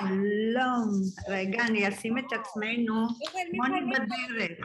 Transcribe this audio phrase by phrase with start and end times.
[0.00, 0.90] שלום.
[1.28, 2.94] רגע, אני אשים את עצמנו.
[3.54, 4.58] מוני בדרך.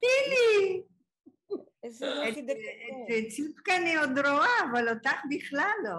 [0.00, 0.82] תני לי.
[1.84, 5.98] איזה את צדקה אני עוד רואה, אבל אותך בכלל לא.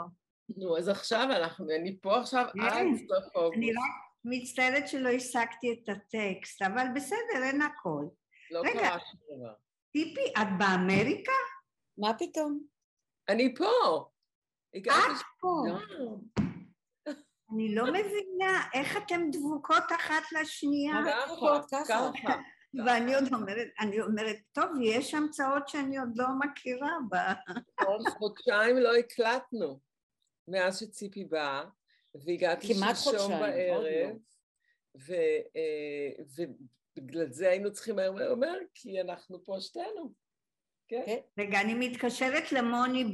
[0.57, 2.59] נו, אז עכשיו אנחנו, אני פה עכשיו כן.
[2.59, 3.57] עד סוף אוגוסט.
[3.57, 8.05] אני רק מצטערת שלא השגתי את הטקסט, אבל בסדר, אין הכל.
[8.51, 8.73] לא רגע.
[8.73, 9.53] קרה שום דבר.
[9.91, 11.31] טיפי, את באמריקה?
[11.97, 12.59] מה פתאום?
[13.29, 14.05] אני פה!
[14.77, 14.83] את
[15.39, 15.63] פה.
[17.53, 20.93] אני לא מבינה איך אתן דבוקות אחת לשנייה.
[21.87, 22.41] ככה.
[22.85, 27.33] ואני עוד אומרת, אני אומרת, טוב, יש המצאות שאני עוד לא מכירה בה.
[28.17, 29.79] חודשיים לא הקלטנו
[30.47, 31.63] מאז שציפי באה,
[32.25, 34.11] והגעתי שלשום בערב, לא.
[35.07, 36.23] ו- אה,
[36.97, 40.13] ובגלל זה היינו צריכים מהר מהר, כי אנחנו פה שתינו.
[40.87, 41.01] כן?
[41.05, 41.17] כן.
[41.37, 43.11] רגע, אני מתקשרת למוני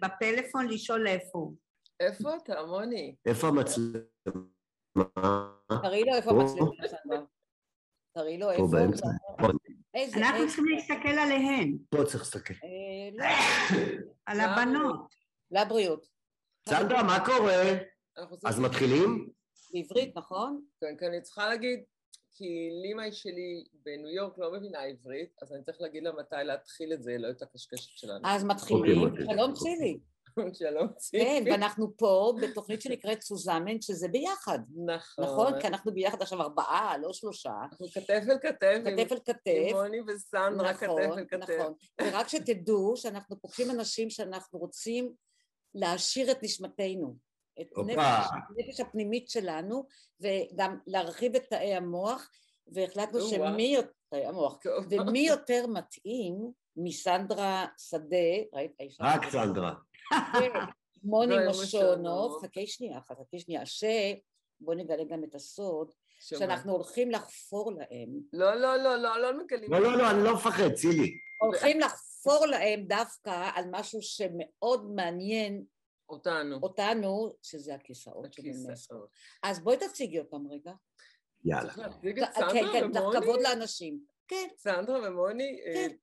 [0.00, 1.54] בפלאפון לשאול איפה הוא.
[2.00, 3.14] איפה אתה, מוני?
[3.26, 4.00] איפה המצלמה?
[5.82, 6.40] תראי לו איפה פה.
[6.40, 7.24] המצלמה.
[8.14, 8.66] תראי לו פה איפה...
[8.72, 9.06] באמצע?
[9.38, 9.46] פה,
[9.94, 10.16] איזה...
[10.16, 12.54] אנחנו צריכים להסתכל עליהן, פה צריך להסתכל.
[12.54, 13.24] אה, לא,
[14.26, 14.62] על למה?
[14.62, 15.14] הבנות.
[15.50, 16.06] לבריאות.
[16.68, 17.62] סנדרה, מה קורה?
[18.46, 19.28] אז מתחילים?
[19.72, 20.60] בעברית, נכון?
[20.80, 21.80] כן, כי אני צריכה להגיד,
[22.34, 26.92] כי לימאי שלי בניו יורק לא מבינה עברית, אז אני צריך להגיד לה מתי להתחיל
[26.92, 28.28] את זה, לא את הקשקשת שלנו.
[28.28, 28.98] אז מתחילים.
[28.98, 29.36] אוקיי, אוקיי.
[29.36, 29.98] שלום צילי.
[30.58, 31.24] שלום, ציפי.
[31.24, 34.58] כן, ואנחנו פה בתוכנית שנקראת סוזמן, שזה ביחד.
[34.86, 35.24] נכון.
[35.24, 35.60] נכון?
[35.60, 37.50] כי אנחנו ביחד עכשיו ארבעה, לא שלושה.
[37.70, 38.66] אנחנו כתף אל כתף.
[38.76, 39.72] עם- כתף אל עם כתף.
[39.72, 41.50] מוני וסנדרה כתף נכון, אל כתף.
[41.50, 41.74] נכון.
[42.02, 45.12] ורק שתדעו שאנחנו פוגשים אנשים שאנחנו רוצים
[45.74, 47.16] להעשיר את נשמתנו.
[47.60, 47.66] את.
[47.86, 49.86] נפש, הנפש הפנימית שלנו,
[50.20, 52.30] וגם להרחיב את תאי המוח,
[52.66, 54.58] והחלטנו שמי יותר, תאי המוח.
[54.90, 58.16] ומי יותר מתאים מסנדרה שדה,
[58.52, 58.72] ראית?
[59.00, 59.74] רק סנדרה.
[61.02, 62.44] מוני לא, מושונוב.
[62.44, 65.92] חכי שנייה חכי שנייה, שבוא נגלה גם את הסוד?
[66.20, 69.72] שאנחנו הולכים לחפור להם, לא, לא, לא, לא, לא מגלים.
[69.72, 71.18] לא, לא, לא, אני לא מפחד, צילי.
[71.40, 75.64] הולכים לחפור להם דווקא על משהו שמאוד מעניין
[76.08, 76.58] אותנו.
[76.62, 78.94] אותנו, שזה הכיסאות של אונסקו.
[79.42, 80.72] אז בואי תציגי אותם רגע.
[81.44, 81.74] יאללה.
[81.74, 83.20] צריך להציג את כן, סנדרה כן, ומוני?
[83.20, 84.00] כבוד לאנשים.
[84.28, 85.60] כן, סנדרה ומוני?
[85.66, 85.96] אה, כן.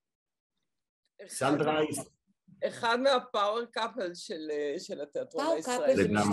[1.27, 1.87] סנדרה היא...
[2.67, 5.79] אחד מה power couple של אה, של התיאטרון הישראלי.
[5.79, 6.23] couple זה ניו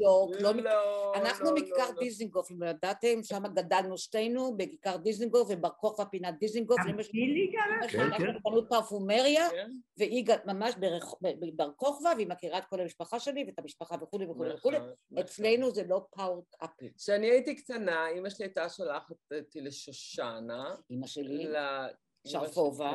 [0.00, 2.00] יורק, לא מכ- לא, אנחנו לא, מכיכר לא, לא.
[2.00, 7.12] דיזנגוף, אם לא ידעתם, שם גדלנו ששתינו, בכיכר דיזנגוף, ובר כוכבא פינת דיזנגוף, גם שלי
[7.12, 7.88] גילי גרה?
[7.88, 8.32] כן, כן.
[8.68, 9.70] פרפומריה, כן?
[9.98, 14.26] והיא ממש ברח- ב- בבר כוכבא, והיא מכירה את כל המשפחה שלי, ואת המשפחה וכולי
[14.26, 14.76] וכולי וכולי.
[14.78, 15.18] נכון, נכון.
[15.24, 16.86] אצלנו זה לא פאוור קאפל.
[16.98, 20.74] כשאני הייתי קטנה, אימא שלי הייתה שולחת אותי לשושנה.
[20.90, 21.88] אמא שלי, ל- אימא
[22.26, 22.92] שרפובה.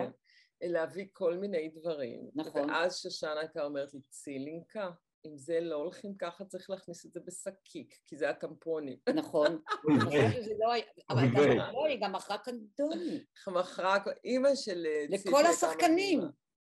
[0.64, 2.30] להביא כל מיני דברים.
[2.36, 2.70] נכון.
[2.70, 4.90] ואז שושנה הייתה אומרת לי, צילינקה,
[5.26, 8.98] אם זה לא הולכים ככה, צריך להכניס את זה בשקיק, כי זה הטמפונים.
[9.16, 9.62] נכון.
[9.98, 10.74] נכון שזה לא
[11.10, 11.58] אבל ויי.
[11.58, 13.24] לא, היא גם מכרה קנדונים.
[13.48, 16.22] מכרה, אימא של אה, לכל השחקנים.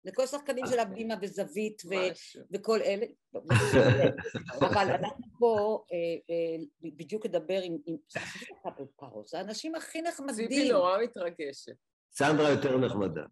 [0.04, 1.82] לכל השחקנים של הבימה וזווית.
[2.52, 3.06] וכל אלה.
[4.68, 5.96] אבל אנחנו פה אה,
[6.30, 7.76] אה, בדיוק לדבר עם...
[9.26, 10.48] זה האנשים הכי נחמדים.
[10.48, 11.72] ציפי נורא מתרגשת.
[12.12, 13.22] סנדרה יותר נחמדה.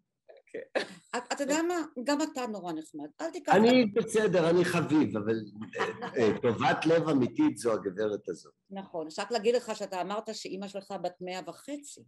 [1.17, 1.75] את- אתה יודע מה?
[2.03, 3.09] גם אתה נורא נחמד.
[3.21, 3.53] אל תיקח...
[3.55, 5.35] אני בסדר, אני חביב, אבל
[5.79, 8.53] אה, אה, טובת לב אמיתית זו הגברת הזאת.
[8.69, 9.07] נכון.
[9.19, 12.01] רק להגיד לך שאתה אמרת שאימא שלך בת מאה וחצי.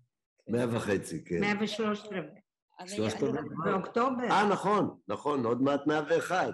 [0.48, 1.40] מאה וחצי, כן.
[1.40, 2.42] מאה ושלושת רבעי.
[2.96, 3.42] שלושת רבעי.
[3.66, 4.24] באוקטובר.
[4.32, 6.52] אה, נכון, נכון, עוד מעט מאה ואחד.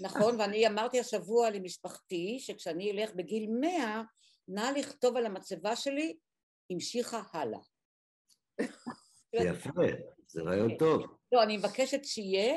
[0.00, 4.02] נכון, ואני אמרתי השבוע למשפחתי, שכשאני אלך בגיל מאה,
[4.48, 6.16] נא לכתוב על המצבה שלי,
[6.70, 7.58] המשיכה הלאה.
[9.32, 9.70] יפה,
[10.26, 10.76] זה רעיון כן.
[10.76, 11.02] טוב.
[11.32, 12.56] לא, אני מבקשת שיהיה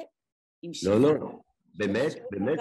[0.63, 0.91] המשיכה.
[0.95, 1.27] לא, לא,
[1.73, 2.59] באמת, באמת,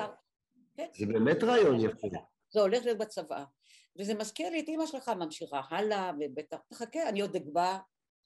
[0.77, 0.87] כן.
[0.99, 2.09] זה באמת רעיון יפה.
[2.51, 3.45] זה הולך להיות בצבא.
[3.99, 7.79] וזה מזכיר לי את אימא שלך ממשיכה הלאה, ובטח, תחכה, אני עוד אקבע.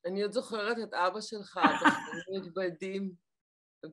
[0.06, 3.12] אני עוד זוכרת את אבא שלך, תחתונים בדים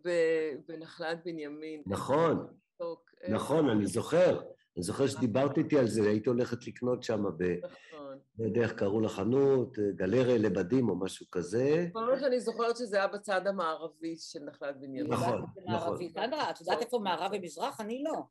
[0.06, 1.83] ב- בנחלת בנימין.
[1.85, 4.42] נכון, אה, נכון, אני זוכר.
[4.80, 7.44] אני זוכר שדיברת איתי על זה, הייתי הולכת לקנות שם ב...
[7.44, 8.18] נכון.
[8.40, 11.88] לא יודע איך קראו לחנות, גלריה לבדים או משהו כזה.
[11.94, 15.08] כל מה שאני זוכרת שזה היה בצד המערבי של נחלת בנימין.
[15.08, 15.46] נכון.
[15.66, 16.10] נכון.
[16.10, 17.81] סנדרה, את יודעת איפה מערב ומזרח?
[17.81, 18.24] אני לא.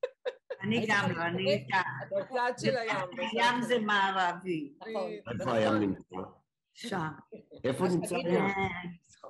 [0.63, 1.81] אני גם לא, אני איתה.
[2.19, 3.07] בצד של הים.
[3.33, 4.73] הים זה מערבי.
[4.81, 5.11] נכון.
[5.41, 6.17] איפה הים נמצא?
[6.75, 7.09] שם.
[7.65, 8.45] איפה נמצא הים?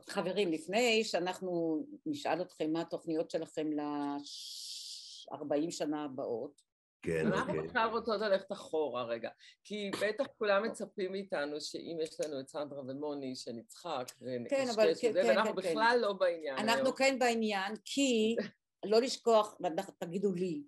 [0.08, 6.67] חברים, לפני שאנחנו נשאל אתכם מה התוכניות שלכם ל-40 שנה הבאות,
[7.02, 7.66] כן, אנחנו אוקיי.
[7.66, 9.30] עכשיו רוצות ללכת אחורה רגע,
[9.64, 15.10] כי בטח כולם מצפים מאיתנו שאם יש לנו את סנדרה ומוני שנצחק כן, ונקשקש כן,
[15.10, 15.70] וזה, כן, ואנחנו כן, כן.
[15.70, 16.96] בכלל לא בעניין אנחנו היום.
[16.96, 18.36] כן בעניין, כי,
[18.84, 19.58] לא לשכוח,
[19.98, 20.62] תגידו לי,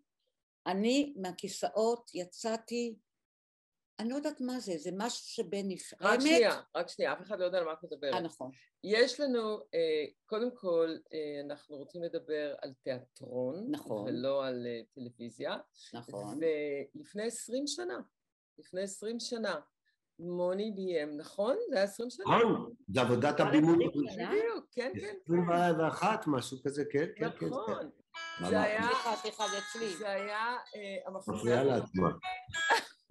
[0.67, 2.95] אני מהכיסאות יצאתי
[4.01, 6.03] אני לא יודעת מה זה, זה משהו שבין נפעמת...
[6.03, 8.15] רק שנייה, רק שנייה, אף אחד לא יודע על מה את מדברת.
[8.15, 8.51] אה, נכון.
[8.85, 14.09] יש לנו, אה, קודם כל, אה, אנחנו רוצים לדבר על תיאטרון, נכון.
[14.09, 15.57] ולא על טלוויזיה,
[15.95, 16.41] נכון.
[16.95, 17.99] ולפני עשרים שנה,
[18.59, 19.61] לפני עשרים שנה,
[20.19, 21.57] מוני ביים, נכון?
[21.71, 22.25] זה היה עשרים שנה?
[22.25, 23.85] נכון, זה עבודת הבימוי.
[24.15, 24.31] שנה?
[24.31, 25.15] בדיוק, כן, כן.
[25.25, 27.47] 21, משהו כזה, כן, כן, כן.
[27.47, 27.91] נכון.
[28.41, 28.51] ממש.
[28.51, 29.97] זה היה, סליחה, סליחה, זה אצלי.
[29.97, 30.57] זה היה
[31.07, 32.09] המחזה, מפריעה לעצמה.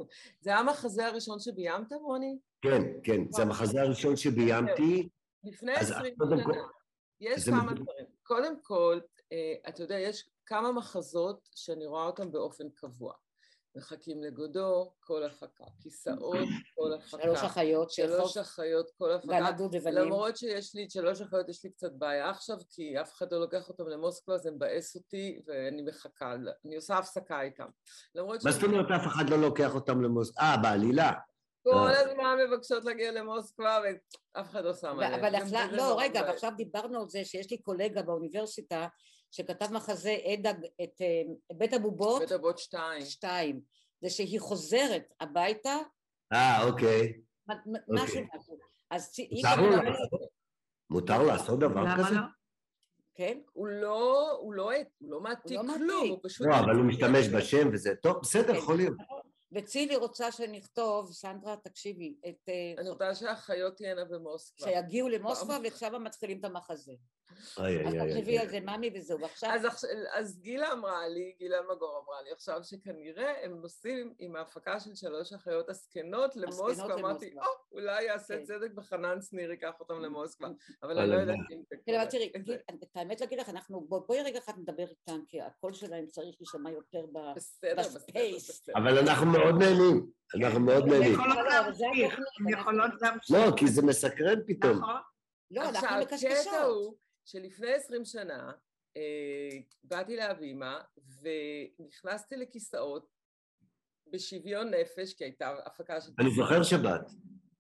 [0.41, 2.37] זה היה המחזה הראשון שביימת, מוני?
[2.61, 5.09] כן, כן, זה המחזה הראשון שביימתי.
[5.43, 6.53] לפני עשרים שנה.
[7.19, 7.73] יש כמה.
[7.73, 7.85] דברים.
[8.23, 8.99] קודם כל,
[9.31, 13.13] אה, אתה יודע, יש כמה מחזות שאני רואה אותם באופן קבוע.
[13.75, 15.63] מחכים לגודו, כל הפקה.
[15.83, 16.37] כיסאות,
[16.75, 17.23] כל הפקה.
[17.23, 19.27] שלוש אחיות שלוש של אחיות, כל הפקה.
[19.27, 19.97] גן הדובדבנים.
[19.97, 23.39] למרות שיש לי את שלוש אחיות, יש לי קצת בעיה עכשיו, כי אף אחד לא
[23.39, 26.35] לוקח אותם למוסקבה, זה מבאס אותי, ואני מחכה,
[26.65, 27.67] אני עושה הפסקה איתם.
[28.15, 30.37] למרות מה ש- זאת אומרת אף אחד לא לוקח אותם למוס...
[30.39, 31.11] אה, בעלילה.
[31.63, 31.99] כל אה.
[31.99, 33.79] הזמן מבקשות להגיע למוסקבה,
[34.35, 35.25] ואף אחד לא שם עליהם.
[35.25, 36.21] אבל לא, נורא רגע.
[36.27, 38.87] ועכשיו דיברנו על זה שיש לי קולגה באוניברסיטה
[39.31, 40.51] שכתב מחזה עדה,
[40.83, 41.21] את אה,
[41.57, 43.01] בית הבובות בית אבות שתיים.
[43.05, 43.61] שתיים.
[44.01, 45.77] זה שהיא חוזרת הביתה,
[46.33, 47.13] אה, אוקיי.
[47.49, 48.57] מ- מ- משהו משהו.
[48.91, 50.21] אז היא מותר לעשות?
[50.89, 52.15] מותר לעשות דבר למה כזה?
[52.15, 52.21] לא?
[53.15, 53.39] כן?
[53.53, 56.11] הוא לא, הוא לא, הוא לא מעתיק לא כלום, מעתיק.
[56.11, 56.47] הוא פשוט...
[56.47, 57.95] לא, אבל הוא משתמש בשם וזה.
[57.95, 58.55] טוב, בסדר, כן.
[58.55, 58.93] יכול להיות.
[59.51, 62.49] וצילי רוצה שנכתוב, סנדרה, תקשיבי, את...
[62.49, 64.67] אה, אני רוצה שהאחיות תהיינה במוסקבה.
[64.67, 66.93] שיגיעו למוסקבה ושם מתחילים את המחזה.
[67.59, 68.39] איי, אז תחשבי.
[68.39, 69.19] על זה, ממי, וזהו.
[69.21, 74.35] ועכשיו, אז, אז גילה אמרה לי, גילה אלמגור אמרה לי עכשיו שכנראה הם נוסעים עם
[74.35, 76.93] ההפקה של שלוש אחיות הזקנות למוסקבה.
[76.93, 77.33] אמרתי.
[77.37, 77.41] או,
[77.71, 78.43] אולי יעשה כן.
[78.43, 80.47] צדק וחנן שניר ייקח אותם למוסקבה,
[80.83, 81.15] אבל אבל אני לא?
[81.15, 82.11] יודעת אם זה כן, אבל קורה.
[82.11, 85.41] תראי, זה- גיל, את האמת להגיד לך, אנחנו, בוא- בואי רגע אחד נדבר איתם, כי
[85.41, 87.17] הקול שלהם צריך להישמע יותר ב...
[87.35, 88.69] בסדר, בסדר, ב space.
[88.75, 90.09] אבל אנחנו מאוד נהנים.
[90.35, 91.19] אנחנו מאוד נהנים.
[91.19, 91.29] אבל
[92.39, 93.35] הן יכולות להמשיך.
[93.37, 94.71] לא, כי זה מסקרן פתאום.
[94.77, 94.95] נכון.
[95.51, 97.08] לא, אנחנו מקשקשות.
[97.25, 98.51] שלפני עשרים שנה
[98.97, 100.81] אה, באתי להבימה
[101.79, 103.09] ונכנסתי לכיסאות
[104.11, 106.11] בשוויון נפש, כי הייתה הפקה של...
[106.19, 107.11] אני זוכר שבאת.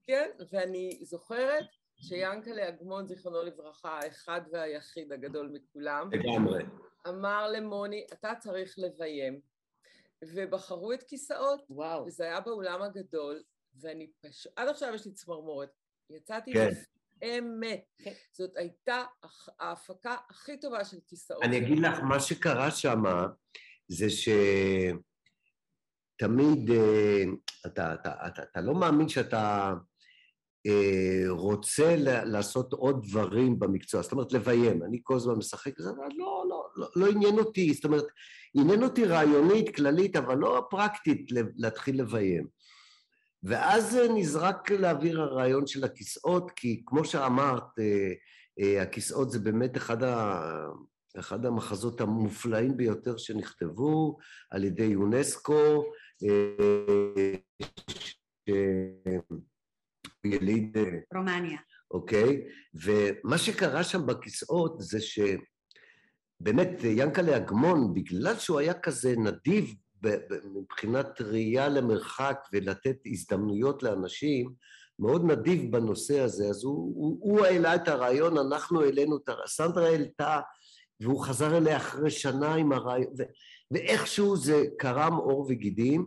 [0.07, 1.65] כן, ואני זוכרת
[2.01, 6.63] שיענקלה אגמון, זיכרונו לברכה, האחד והיחיד הגדול מכולם, לגמרי.
[7.07, 9.41] אמר למוני, אתה צריך לביים.
[10.23, 12.05] ובחרו את כיסאות, וואו.
[12.05, 13.43] וזה היה באולם הגדול,
[13.81, 15.69] ואני פשוט, עד עכשיו יש לי צמרמורת.
[16.09, 16.69] יצאתי כן.
[17.23, 17.83] אמת.
[18.03, 18.13] כן.
[18.33, 19.03] זאת הייתה
[19.59, 21.43] ההפקה הכי טובה של כיסאות.
[21.43, 23.03] אני אגיד לך, מה שקרה שם
[23.87, 24.07] זה
[26.19, 27.23] שתמיד אה,
[27.65, 29.73] אתה, אתה, אתה, אתה לא מאמין שאתה
[30.67, 31.95] אה, רוצה
[32.25, 34.83] לעשות עוד דברים במקצוע, זאת אומרת לביים.
[34.83, 38.05] אני כל הזמן משחק, זה לא, לא, לא, לא עניין אותי, זאת אומרת,
[38.53, 42.47] עניין אותי רעיונית, כללית, אבל לא פרקטית ל- להתחיל לביים.
[43.43, 48.11] ואז אה, נזרק לאוויר הרעיון של הכיסאות, כי כמו שאמרת, אה,
[48.59, 50.41] אה, הכיסאות זה באמת אחד, ה...
[51.19, 54.17] אחד המחזות המופלאים ביותר שנכתבו
[54.51, 55.83] על ידי יונסקו,
[60.23, 60.77] יליד,
[61.15, 61.57] רומניה.
[61.91, 62.41] אוקיי?
[62.73, 69.73] ומה שקרה שם בכיסאות זה שבאמת ינקלה אגמון, בגלל שהוא היה כזה נדיב
[70.53, 74.53] מבחינת ראייה למרחק ולתת הזדמנויות לאנשים,
[74.99, 79.47] מאוד נדיב בנושא הזה, אז הוא, הוא, הוא העלה את הרעיון, אנחנו העלינו את הרעיון,
[79.47, 80.39] סנדרה העלתה,
[80.99, 83.23] והוא חזר אליה אחרי שנה עם הרעיון, ו,
[83.71, 86.05] ואיכשהו זה קרם עור וגידים,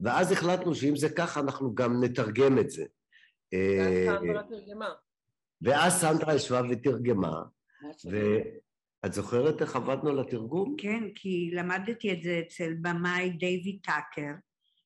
[0.00, 2.84] ואז החלטנו שאם זה ככה, אנחנו גם נתרגם את זה.
[5.62, 7.42] ואז אה, סנדרה ישבה ותרגמה.
[9.06, 10.74] ואת זוכרת איך עבדנו על התרגום?
[10.78, 14.32] כן, כי למדתי את זה אצל במאי דיוויד טאקר,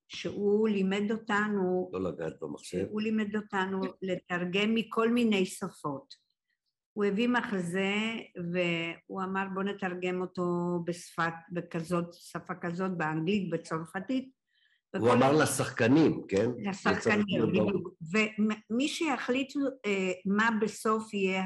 [0.09, 2.87] שהוא לימד אותנו, לא לגעת במחשב.
[2.91, 6.15] הוא לימד אותנו לתרגם מכל מיני שפות.
[6.93, 7.95] הוא הביא מחזה
[8.53, 10.43] והוא אמר בוא נתרגם אותו
[10.87, 14.31] בשפת, בכזאת, שפה כזאת, באנגלית, בצרפתית.
[14.99, 16.50] הוא אמר לשחקנים, כן?
[16.71, 17.71] לשחקנים, ברור.
[17.71, 17.95] בדיוק.
[18.71, 19.53] ומי שיחליט
[19.87, 21.45] אה, מה בסוף יהיה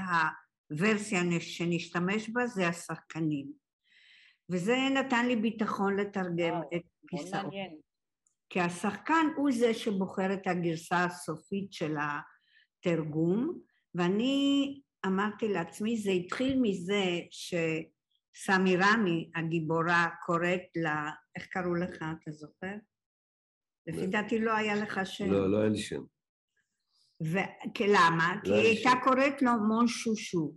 [0.71, 3.53] הוורסיה שנשתמש בה זה השחקנים.
[4.51, 6.83] וזה נתן לי ביטחון לתרגם וואו, את.
[7.33, 7.77] מעניין.
[8.51, 13.59] כי השחקן הוא זה שבוחר את הגרסה הסופית של התרגום,
[13.95, 22.31] ואני אמרתי לעצמי, זה התחיל מזה שסמי רמי, הגיבורה, קוראת לה, איך קראו לך, אתה
[22.31, 22.75] זוכר?
[23.87, 25.31] לפי דעתי לא היה לך שם.
[25.31, 26.03] לא, לא היה לי שם.
[27.31, 28.35] ולמה?
[28.45, 28.91] כי לא היא היה הייתה.
[29.05, 30.55] קוראת לו מון שושו,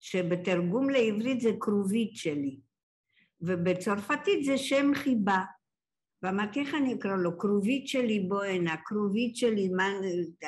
[0.00, 2.60] שבתרגום לעברית זה כרובית שלי,
[3.40, 5.42] ובצרפתית זה שם חיבה.
[6.22, 7.38] ואמרתי, איך אני אקרא לו?
[7.38, 9.88] כרובית שלי בוא הנה, כרובית שלי, מה,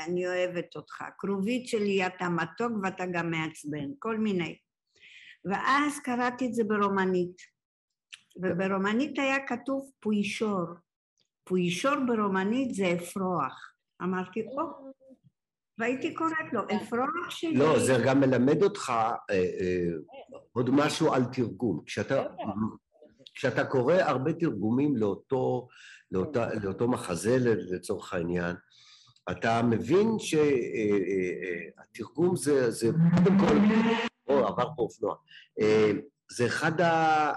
[0.06, 4.58] אני אוהבת אותך, כרובית שלי אתה מתוק ואתה גם מעצבן, כל מיני.
[5.44, 7.36] ואז קראתי את זה ברומנית,
[8.42, 10.64] וברומנית היה כתוב פוישור.
[11.44, 13.72] פוישור ברומנית זה אפרוח.
[14.02, 14.85] אמרתי, או,
[15.78, 17.56] והייתי קוראת לו, אפרוח שלי...
[17.56, 19.88] לא, זה גם מלמד אותך אה, אה,
[20.52, 21.82] עוד משהו על תרגום.
[21.86, 22.22] כשאתה,
[23.34, 25.68] כשאתה קורא הרבה תרגומים לאותו,
[26.10, 28.56] לאותה, לאותו מחזה לצורך העניין,
[29.30, 30.08] אתה מבין
[31.88, 33.56] שהתרגום זה, זה קודם כל,
[34.28, 35.14] או עבר פה אופנוע,
[36.30, 36.72] זה אחד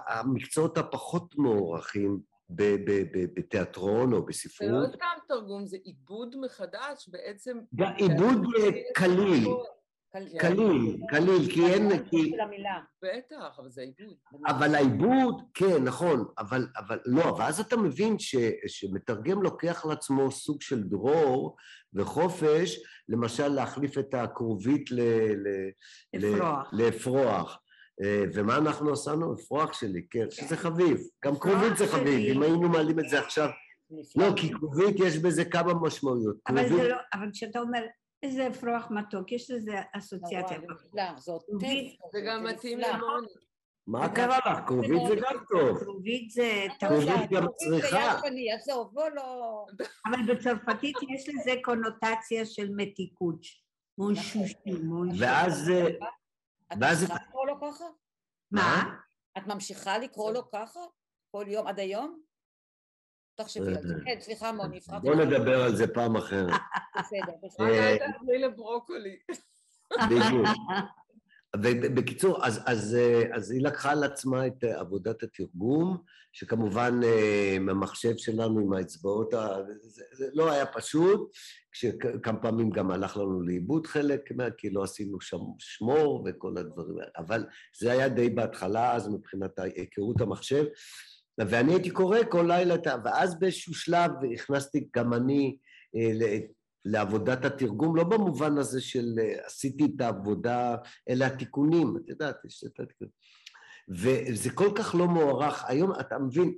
[0.08, 2.20] המקצועות הפחות מוערכים
[2.50, 4.70] בתיאטרון או בספרות.
[4.70, 7.60] זה לא סתם תרגום, זה עיבוד מחדש בעצם.
[7.98, 8.46] עיבוד
[8.96, 9.48] קליל.
[10.40, 11.88] קליל, קליל, כי אין...
[13.04, 14.16] בטח, אבל זה עיבוד.
[14.48, 18.36] אבל העיבוד, כן, נכון, אבל, אבל לא, ואז אתה מבין ש,
[18.68, 21.56] שמתרגם לוקח לעצמו סוג של דרור
[21.94, 22.80] וחופש,
[23.10, 25.00] למשל להחליף את הכרובית ל...
[26.14, 26.70] לפרוח.
[26.74, 27.60] לפרוח.
[28.34, 29.34] ומה אנחנו עשינו?
[29.34, 30.98] אפרוח שלי, כן, שזה חביב.
[31.26, 33.50] גם כרובית זה חביב, אם היינו מעלים את זה עכשיו...
[34.16, 36.36] לא, כי כרובית יש בזה כמה משמעויות.
[36.48, 37.86] אבל זה לא, אבל כשאתה אומר
[38.24, 40.58] איזה אפרוח מתוק, יש לזה אסוציאציה.
[41.18, 41.68] זה עוטף.
[42.12, 43.28] זה גם מתאים למוני.
[43.88, 44.68] מה קרה לך?
[44.68, 45.80] כרובית זה גם טוב.
[45.80, 46.66] כרובית זה...
[46.80, 48.20] כרובית גם צריכה.
[48.56, 49.66] עזוב, בוא לא...
[50.06, 53.42] אבל בצרפתית יש לזה קונוטציה של מתיקות.
[53.98, 54.54] מונשושי,
[54.84, 55.24] מונשושי.
[55.24, 55.72] ואז...
[56.74, 57.86] את ממשיכה לקרוא לו ככה?
[58.52, 58.96] מה?
[59.38, 60.80] את ממשיכה לקרוא לו ככה?
[61.32, 62.22] כל יום עד היום?
[63.36, 63.94] תחשבי על זה.
[64.06, 65.08] כן, סליחה, מוני, הפרעתי.
[65.08, 66.54] בוא נדבר על זה פעם אחרת.
[67.00, 67.66] בסדר, בסדר.
[67.66, 69.20] אל תעברי לברוקולי.
[70.10, 70.48] בדיוק.
[71.56, 72.98] ובקיצור, אז, אז,
[73.34, 75.98] אז היא לקחה על עצמה את עבודת התרגום,
[76.34, 77.00] שכמובן
[77.70, 79.34] המחשב שלנו עם האצבעות,
[79.82, 81.32] זה, זה לא היה פשוט,
[81.72, 84.22] כשכמה פעמים גם הלך לנו לאיבוד חלק,
[84.58, 87.46] כי לא עשינו שם שמור וכל הדברים אבל
[87.80, 90.66] זה היה די בהתחלה, אז מבחינת היכרות המחשב,
[91.38, 95.58] ואני הייתי קורא כל לילה, ואז באיזשהו שלב הכנסתי גם אני
[96.86, 99.06] לעבודת התרגום, לא במובן הזה של
[99.46, 100.76] עשיתי את העבודה,
[101.10, 103.12] אלא התיקונים, את יודעת, יש את התיקונים.
[103.90, 105.66] וזה כל כך לא מוערך.
[105.66, 106.56] היום אתה מבין,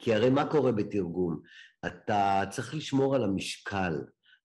[0.00, 1.40] כי הרי מה קורה בתרגום?
[1.86, 3.94] אתה צריך לשמור על המשקל,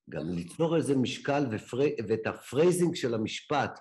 [0.10, 3.80] גם ליצור איזה משקל ופרי, ואת ה phrasing של המשפט.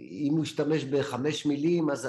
[0.00, 2.08] אם הוא ישתמש בחמש מילים, אז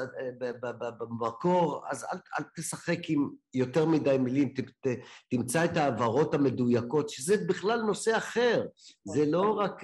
[1.00, 4.88] במקור, אז אל, אל תשחק עם יותר מדי מילים, ת, ת,
[5.30, 8.66] תמצא את ההעברות המדויקות, שזה בכלל נושא אחר,
[9.04, 9.82] זה לא רק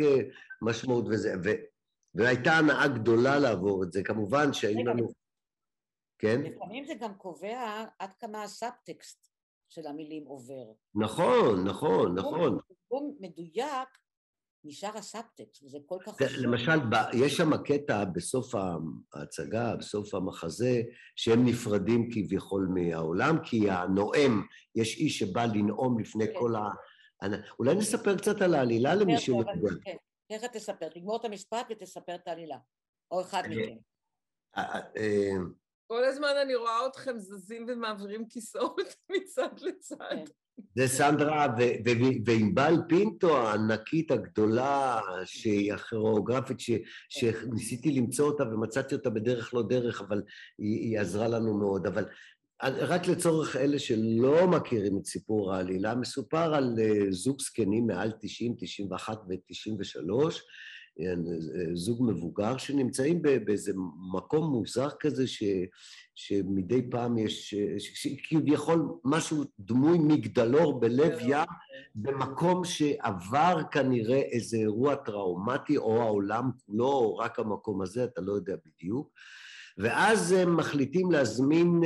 [0.61, 1.49] משמעות וזה, ו,
[2.15, 5.07] והייתה הנאה גדולה לעבור את זה, כמובן שהיו לנו...
[6.19, 6.41] כן?
[6.41, 9.29] לפעמים זה גם קובע עד כמה הסאבטקסט
[9.69, 10.65] של המילים עובר.
[10.95, 12.59] נכון, נכון, נכון.
[12.67, 13.89] תרגום מדויק
[14.63, 16.43] נשאר הסאבטקסט, וזה כל כך חשוב.
[16.45, 16.79] למשל,
[17.13, 18.55] יש שם קטע בסוף
[19.13, 20.81] ההצגה, בסוף המחזה,
[21.15, 24.41] שהם נפרדים כביכול מהעולם, כי הנואם,
[24.75, 26.33] יש איש שבא לנאום לפני כן.
[26.39, 26.69] כל ה...
[27.59, 29.75] אולי נספר קצת על העלילה למי שלא יודע.
[29.83, 29.95] כן,
[30.29, 30.89] איך תספר?
[30.89, 32.57] תגמור את המשפט ותספר את העלילה.
[33.11, 33.77] או אחד מכם.
[35.87, 40.15] כל הזמן אני רואה אתכם זזים ומעבירים כיסאות מצד לצד.
[40.75, 41.47] זה סנדרה
[42.25, 46.57] וענבל פינטו הענקית הגדולה, שהיא הכירוגרפית,
[47.09, 50.21] שניסיתי למצוא אותה ומצאתי אותה בדרך לא דרך, אבל
[50.57, 51.87] היא, היא עזרה לנו מאוד.
[51.87, 52.05] אבל
[52.63, 56.75] רק לצורך אלה שלא מכירים את סיפור העלילה, מסופר על
[57.09, 60.11] זוג זקנים מעל 90, 91 ו-93,
[61.73, 63.71] זוג מבוגר שנמצאים באיזה
[64.13, 65.43] מקום מוזר כזה ש,
[66.15, 67.55] שמדי פעם יש,
[68.23, 71.47] כביכול משהו דמוי מגדלור בלב ים,
[71.95, 78.33] במקום שעבר כנראה איזה אירוע טראומטי, או העולם כולו, או רק המקום הזה, אתה לא
[78.33, 79.11] יודע בדיוק.
[79.77, 81.81] ואז הם מחליטים להזמין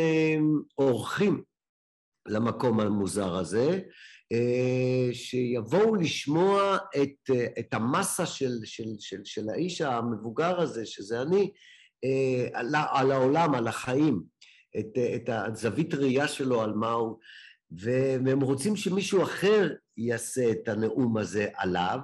[0.77, 1.43] אורחים
[2.27, 3.79] למקום המוזר הזה,
[5.13, 11.51] שיבואו לשמוע את, את המסה של, של, של, של האיש המבוגר הזה, שזה אני,
[12.53, 14.23] על, על העולם, על החיים,
[14.79, 17.19] את, את הזווית ראייה שלו על מה הוא,
[17.71, 21.99] והם רוצים שמישהו אחר יעשה את הנאום הזה עליו,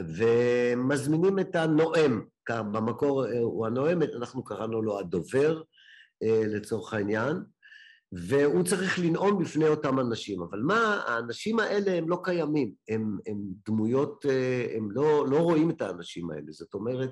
[0.00, 5.62] ומזמינים את הנואם, במקור הוא הנואם, אנחנו קראנו לו הדובר
[6.22, 7.36] לצורך העניין,
[8.12, 10.42] והוא צריך לנאום בפני אותם אנשים.
[10.42, 14.24] אבל מה, האנשים האלה הם לא קיימים, הם, הם דמויות,
[14.76, 16.46] הם לא, לא רואים את האנשים האלה.
[16.52, 17.10] זאת אומרת,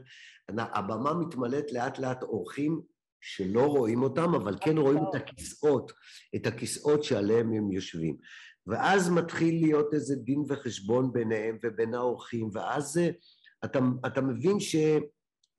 [0.49, 2.81] הבמה מתמלאת לאט לאט אורחים
[3.21, 5.93] שלא רואים אותם, אבל כן רואים את הכיסאות,
[6.37, 8.17] את הכיסאות שעליהם הם יושבים.
[8.67, 13.01] ואז מתחיל להיות איזה דין וחשבון ביניהם ובין האורחים, ואז
[13.65, 14.61] אתה, אתה מבין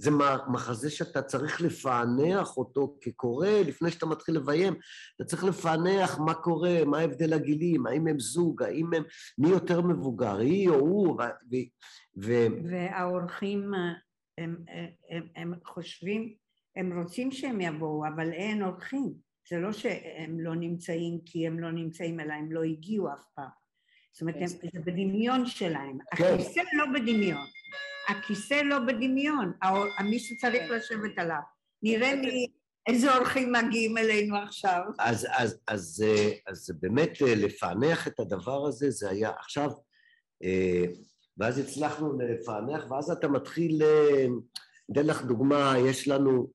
[0.02, 0.12] שזה
[0.48, 4.74] מחזה שאתה צריך לפענח אותו כקורא לפני שאתה מתחיל לביים.
[5.16, 9.04] אתה צריך לפענח מה קורה, מה הבדל הגילים, האם הם זוג, האם הם...
[9.38, 11.24] מי יותר מבוגר, היא או הוא, ו...
[12.18, 12.32] ו...
[12.70, 13.74] והאורחים,
[14.38, 14.56] הם,
[15.10, 16.34] הם, הם חושבים,
[16.76, 19.14] הם רוצים שהם יבואו, אבל אין אורחים.
[19.50, 23.50] זה לא שהם לא נמצאים כי הם לא נמצאים, אלא הם לא הגיעו אף פעם.
[24.12, 25.98] זאת אומרת, הם, זה בדמיון שלהם.
[26.16, 26.34] כן.
[26.34, 27.46] הכיסא לא בדמיון.
[28.08, 29.52] הכיסא לא בדמיון.
[30.10, 30.74] מי שצריך כן.
[30.74, 31.42] לשבת עליו.
[31.84, 32.48] נראה לי
[32.88, 34.82] איזה אורחים מגיעים אלינו עכשיו.
[35.00, 39.70] אז, אז, אז, אה, אז באמת אה, לפענח את הדבר הזה, זה היה עכשיו,
[40.44, 40.86] אה,
[41.38, 43.82] ואז הצלחנו לפענח, ואז אתה מתחיל,
[44.92, 46.48] אתן לך דוגמה, יש לנו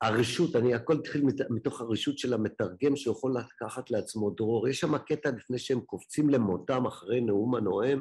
[0.00, 4.68] הרשות, אני, הכל התחיל מתוך הרשות של המתרגם שיכול לקחת לעצמו דרור.
[4.68, 8.00] יש שם קטע לפני שהם קופצים למותם אחרי נאום הנואם,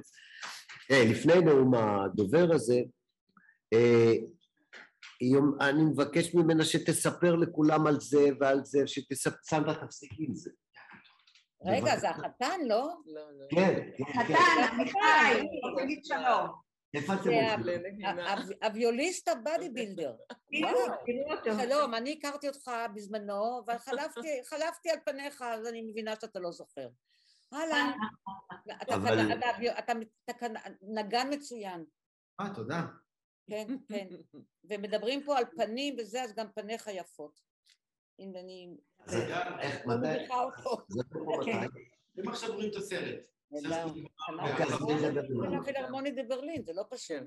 [0.92, 2.80] לפני נאום הדובר הזה,
[3.74, 4.14] אה,
[5.62, 10.52] אני מבקש ממנה שתספר לכולם על זה ועל זה, שתספר, תפסיקי עם זה.
[11.66, 12.90] רגע, זה החתן, לא?
[13.06, 13.46] לא, לא.
[13.50, 14.04] כן, כן.
[14.04, 16.48] חתן, עמיחי, תגיד שלום.
[16.94, 17.82] איפה אתם עובדים?
[18.64, 20.16] הוויוליסט הבאדי בילדר.
[21.44, 23.78] שלום, אני הכרתי אותך בזמנו, אבל
[24.44, 26.88] חלפתי על פניך, אז אני מבינה שאתה לא זוכר.
[27.52, 27.92] הלאה.
[30.30, 30.48] אתה
[30.82, 31.86] נגן מצוין.
[32.40, 32.86] אה, תודה.
[33.50, 34.08] כן, כן.
[34.64, 37.40] ומדברים פה על פנים וזה, אז גם פניך יפות.
[38.20, 38.70] אם אני...
[39.06, 40.28] זה גם, איך, מתי?
[40.90, 41.52] זה פה מתי?
[42.20, 43.20] אם עכשיו רואים את הסרט.
[46.16, 47.24] בברלין, זה לא פשוט.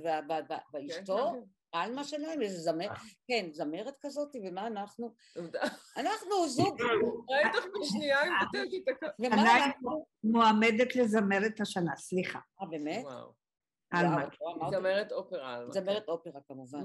[0.73, 1.33] ואשתו,
[1.73, 2.91] עלמה שלהם, איזה זמרת,
[3.27, 5.15] כן, זמרת כזאת, ומה אנחנו?
[5.97, 6.81] אנחנו זוג...
[7.31, 8.51] ראית איך בשנייה הכ...
[9.19, 10.05] ומה אנחנו?
[10.25, 12.39] מועמדת לזמרת השנה, סליחה.
[12.63, 13.05] אה, באמת?
[14.71, 15.61] זמרת אופרה.
[15.71, 16.79] זמרת אופרה, כמובן.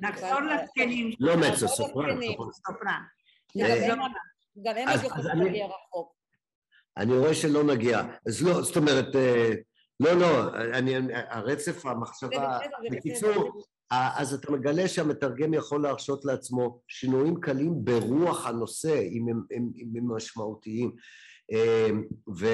[0.00, 1.10] נחזור לזקנים.
[1.20, 2.18] לא מצו, סופרן.
[4.62, 6.14] גם הם עוד יכולים להגיע רחוק.
[6.96, 8.00] אני רואה שלא נגיע.
[8.26, 9.50] אז לא, זאת אומרת, אה,
[10.00, 12.58] לא, לא, אני, הרצף, המחשבה,
[12.90, 19.70] בקיצור, אז אתה מגלה שהמתרגם יכול להרשות לעצמו שינויים קלים ברוח הנושא, אם הם, הם,
[19.96, 20.96] הם משמעותיים.
[21.52, 21.88] אה,
[22.38, 22.46] ו,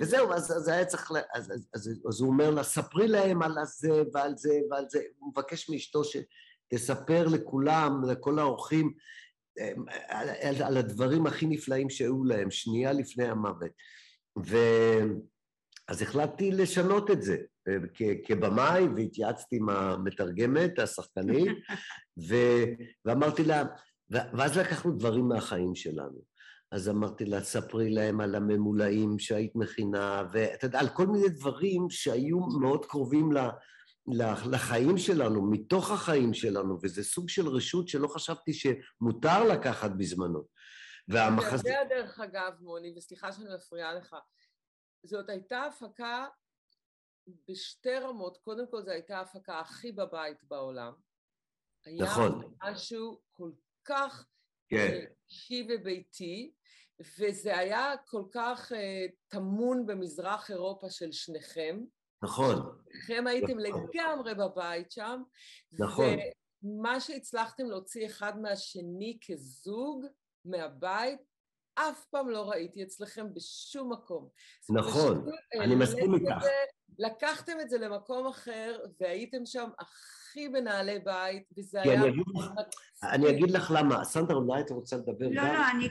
[0.00, 3.52] וזהו, אז, אז היה צריך, אז, אז, אז, אז הוא אומר לה, ספרי להם על
[3.64, 8.92] זה ועל זה ועל זה, הוא מבקש מאשתו שתספר לכולם, לכל האורחים,
[10.08, 13.70] על, על, על הדברים הכי נפלאים שהיו להם, שנייה לפני המוות.
[15.88, 17.36] ואז החלטתי לשנות את זה
[17.94, 21.58] כ- כבמאי, והתייעצתי עם המתרגמת, השחקנית,
[22.28, 22.34] ו...
[23.04, 23.62] ואמרתי לה,
[24.10, 26.34] ואז לקחנו דברים מהחיים שלנו.
[26.72, 31.90] אז אמרתי לה, ספרי להם על הממולאים שהיית מכינה, ואתה יודע, על כל מיני דברים
[31.90, 33.38] שהיו מאוד קרובים ל...
[34.50, 40.44] לחיים שלנו, מתוך החיים שלנו, וזה סוג של רשות שלא חשבתי שמותר לקחת בזמנו.
[41.08, 41.56] והמחזה...
[41.56, 44.16] אתה יודע דרך אגב, מוני, וסליחה שאני מפריעה לך,
[45.04, 46.26] זאת הייתה הפקה
[47.48, 50.92] בשתי רמות, קודם כל זו הייתה ההפקה הכי בבית בעולם.
[51.86, 52.42] נכון.
[52.60, 53.50] היה משהו כל
[53.84, 54.26] כך
[54.68, 55.04] כן.
[55.30, 56.52] אישי וביתי,
[57.18, 58.76] וזה היה כל כך uh,
[59.28, 61.84] טמון במזרח אירופה של שניכם.
[62.22, 62.82] נכון.
[62.94, 63.86] לכם הייתם נכון.
[63.94, 65.22] לגמרי בבית שם.
[65.72, 66.16] נכון.
[66.62, 70.06] ומה שהצלחתם להוציא אחד מהשני כזוג
[70.44, 71.20] מהבית,
[71.74, 74.28] אף פעם לא ראיתי אצלכם בשום מקום.
[74.70, 75.26] נכון,
[75.60, 76.46] אני מסכים איתך.
[76.98, 81.94] לקחתם את זה למקום אחר, והייתם שם הכי בנעלי בית, וזה היה...
[81.94, 82.24] אני אגיד,
[83.02, 84.04] אני אגיד לך למה.
[84.04, 85.46] סנדרה, אולי את רוצה לדבר לא, גם?
[85.46, 85.88] לא, לא, אני,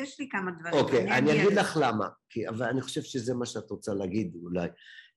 [0.00, 0.74] יש לי כמה דברים.
[0.74, 4.36] אוקיי, אני, אני אגיד לך למה, כי, אבל אני חושב שזה מה שאת רוצה להגיד
[4.42, 4.68] אולי.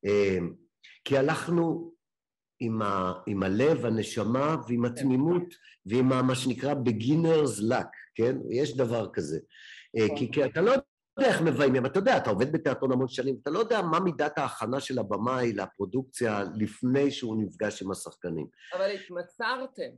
[0.06, 0.54] אמ,
[1.06, 1.92] כי הלכנו
[2.60, 5.44] עם, ה, עם הלב, הנשמה ועם התמימות
[5.86, 8.38] ועם מה שנקרא beginner's luck, כן?
[8.50, 9.40] יש דבר כזה.
[9.98, 13.38] אה, כי, כי אתה לא יודע איך מביימים, אתה יודע, אתה עובד בתיאטרון המון שנים,
[13.42, 18.48] אתה לא יודע מה מידת ההכנה של הבמאי לפרודוקציה לפני שהוא נפגש עם השחקנים.
[18.74, 19.92] אבל התמסרתם.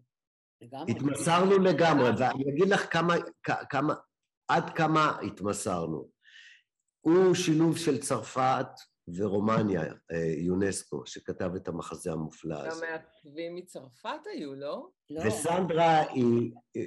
[0.89, 3.15] התמסרנו לגמרי, ואני אגיד לך כמה,
[3.69, 3.93] כמה,
[4.47, 6.09] עד כמה התמסרנו.
[7.01, 8.67] הוא שילוב של צרפת,
[9.15, 12.85] ורומניה, אה, יונסקו, שכתב את המחזה המופלא הזה.
[12.85, 14.89] גם מעצבים מצרפת היו, לא?
[15.09, 15.27] לא.
[15.27, 16.81] וסנדרה היא אה,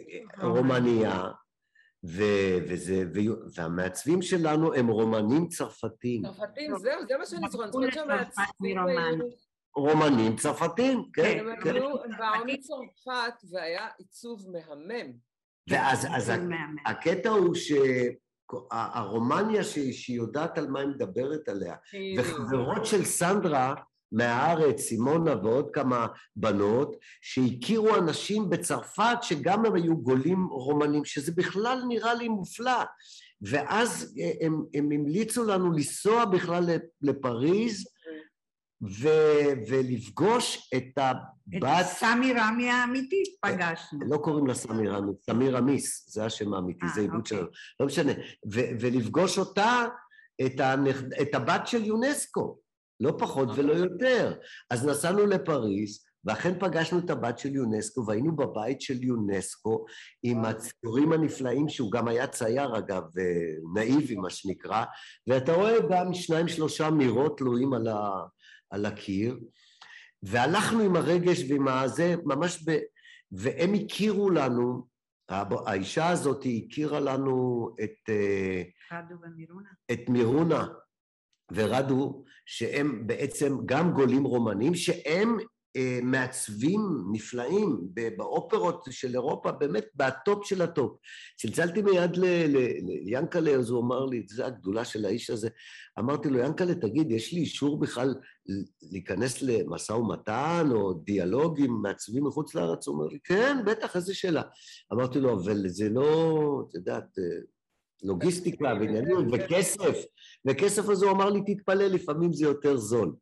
[2.04, 3.04] רומניה, וזה,
[3.56, 6.22] והמעצבים שלנו הם רומנים צרפתים.
[6.22, 9.18] צרפתים, זהו, זה מה שאני זוכרת, אני זוכרת שהמעצבים היו...
[9.76, 11.38] רומנים צרפתים, כן.
[11.40, 11.74] הם כן.
[12.18, 15.12] באו מצרפת והיה עיצוב מהמם.
[15.70, 16.32] ואז אז
[16.86, 21.74] הקטע הוא שהרומניה שהיא יודעת על מה היא מדברת עליה,
[22.18, 23.74] וחברות של סנדרה
[24.12, 31.82] מהארץ, סימונה ועוד כמה בנות, שהכירו אנשים בצרפת שגם הם היו גולים רומנים, שזה בכלל
[31.88, 32.84] נראה לי מופלא.
[33.42, 36.64] ואז הם, הם המליצו לנו לנסוע בכלל
[37.02, 37.84] לפריז
[38.82, 39.08] ו,
[39.68, 41.80] ולפגוש את הבת...
[41.80, 43.98] את סמי רמי האמיתית פגשנו.
[44.08, 47.36] לא קוראים לה סמי רמי, סמי רמיס, זה השם האמיתי, זה עיבוד אוקיי.
[47.38, 47.48] שלנו,
[47.80, 48.12] לא משנה.
[48.52, 49.86] ו, ולפגוש אותה,
[50.46, 50.96] את, הנכ...
[51.22, 52.58] את הבת של יונסקו.
[53.00, 54.34] לא פחות ולא יותר.
[54.70, 59.84] אז נסענו לפריז, ואכן פגשנו את הבת של יונסקו, והיינו בבית של יונסקו
[60.22, 63.02] עם הציורים הנפלאים, שהוא גם היה צייר אגב,
[63.74, 64.84] נאיבי מה שנקרא,
[65.26, 68.10] ואתה רואה גם שניים שלושה מירות תלויים על, ה,
[68.70, 69.40] על הקיר,
[70.22, 72.78] והלכנו עם הרגש ועם הזה, ממש ב...
[73.32, 74.86] והם הכירו לנו,
[75.66, 78.08] האישה הזאת הכירה לנו את...
[78.08, 79.68] אה, רדו ומירונה.
[79.92, 80.68] את מירונה,
[81.52, 85.38] ורדו, שהם בעצם גם גולים רומנים, שהם
[85.76, 86.80] אה, מעצבים
[87.12, 87.80] נפלאים
[88.16, 90.96] באופרות של אירופה, באמת ב top של ה top.
[91.36, 92.16] צלצלתי מיד
[93.04, 95.48] ליאנקלה, אז הוא אמר לי, זו הגדולה של האיש הזה.
[95.98, 98.14] אמרתי לו, יאנקלה, תגיד, יש לי אישור בכלל
[98.82, 102.86] להיכנס למשא ומתן או דיאלוג עם מעצבים מחוץ לארץ?
[102.86, 104.42] הוא אומר לי, כן, בטח, איזה שאלה.
[104.92, 107.24] אמרתי לו, אבל זה לא, את יודעת, אה,
[108.02, 109.96] לוגיסטיקה ועניינים וכסף,
[110.48, 113.14] וכסף הזה הוא אמר לי, תתפלא, לפעמים זה יותר זול.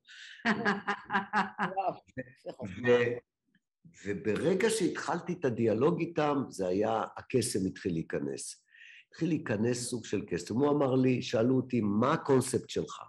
[4.06, 8.64] וברגע שהתחלתי את הדיאלוג איתם, זה היה, הקסם התחיל להיכנס.
[9.10, 10.54] התחיל להיכנס סוג של קסם.
[10.54, 13.02] הוא אמר לי, שאלו אותי, מה הקונספט שלך?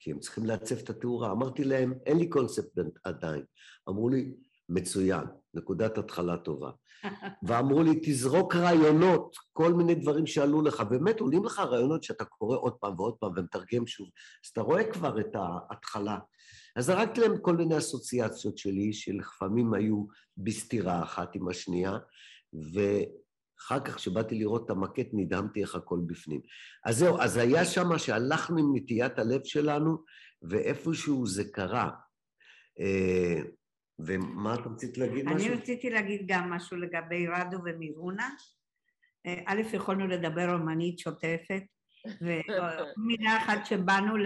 [0.00, 1.30] כי הם צריכים לעצב את התאורה.
[1.30, 3.44] אמרתי להם, אין לי קונספט עדיין.
[3.88, 4.34] אמרו לי,
[4.68, 6.70] מצוין, נקודת התחלה טובה.
[7.42, 12.56] ואמרו לי, תזרוק רעיונות, כל מיני דברים שעלו לך, באמת עולים לך רעיונות שאתה קורא
[12.56, 14.08] עוד פעם ועוד פעם ומתרגם שוב,
[14.44, 16.18] אז אתה רואה כבר את ההתחלה.
[16.76, 20.04] אז זרקתי להם כל מיני אסוציאציות שלי, שלפעמים היו
[20.36, 21.98] בסתירה אחת עם השנייה,
[22.52, 26.40] ואחר כך, כשבאתי לראות את המקט, נדהמתי איך הכל בפנים.
[26.84, 29.96] אז זהו, אז היה שם שהלכנו עם נטיית הלב שלנו,
[30.42, 31.90] ואיפשהו זה קרה.
[33.98, 35.48] ומה את רצית להגיד משהו?
[35.48, 38.30] אני רציתי להגיד גם משהו לגבי רדו ומירונה.
[39.26, 41.62] אה, א', יכולנו לדבר רומנית שוטפת,
[42.22, 44.16] ומילה אחת שבאנו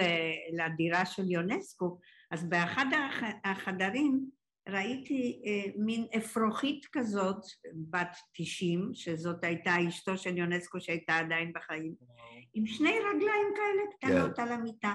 [0.52, 1.98] לדירה של יונסקו,
[2.30, 2.86] אז באחד
[3.44, 4.24] החדרים
[4.68, 7.44] ראיתי אה, מין אפרוחית כזאת,
[7.90, 11.94] בת 90, שזאת הייתה אשתו של יונסקו שהייתה עדיין בחיים,
[12.54, 14.42] עם שני רגליים כאלה קטנות כן.
[14.42, 14.94] על המיטה.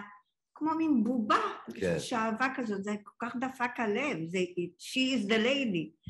[0.55, 1.41] כמו מין בובה,
[1.79, 1.99] כן.
[1.99, 4.39] שאהבה כזאת, זה כל כך דפק הלב, זה
[4.79, 6.07] She is the lady.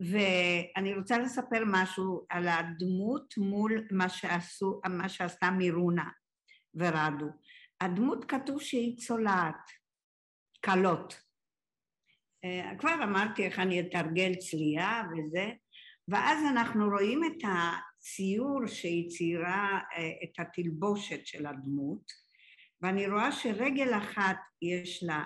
[0.00, 6.08] ואני רוצה לספר משהו על הדמות מול מה שעשו, מה שעשתה מירונה
[6.74, 7.26] ורדו.
[7.80, 9.70] הדמות כתוב שהיא צולעת,
[10.60, 11.20] קלות.
[12.44, 15.50] אה, כבר אמרתי איך אני אתרגל צלייה וזה,
[16.08, 22.25] ואז אנחנו רואים את הציור שהיא ציירה, אה, את התלבושת של הדמות,
[22.82, 25.24] ואני רואה שרגל אחת יש לה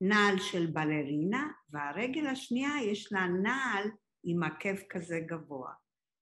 [0.00, 3.90] נעל של בלרינה, והרגל השנייה יש לה נעל
[4.24, 5.72] עם עקב כזה גבוה.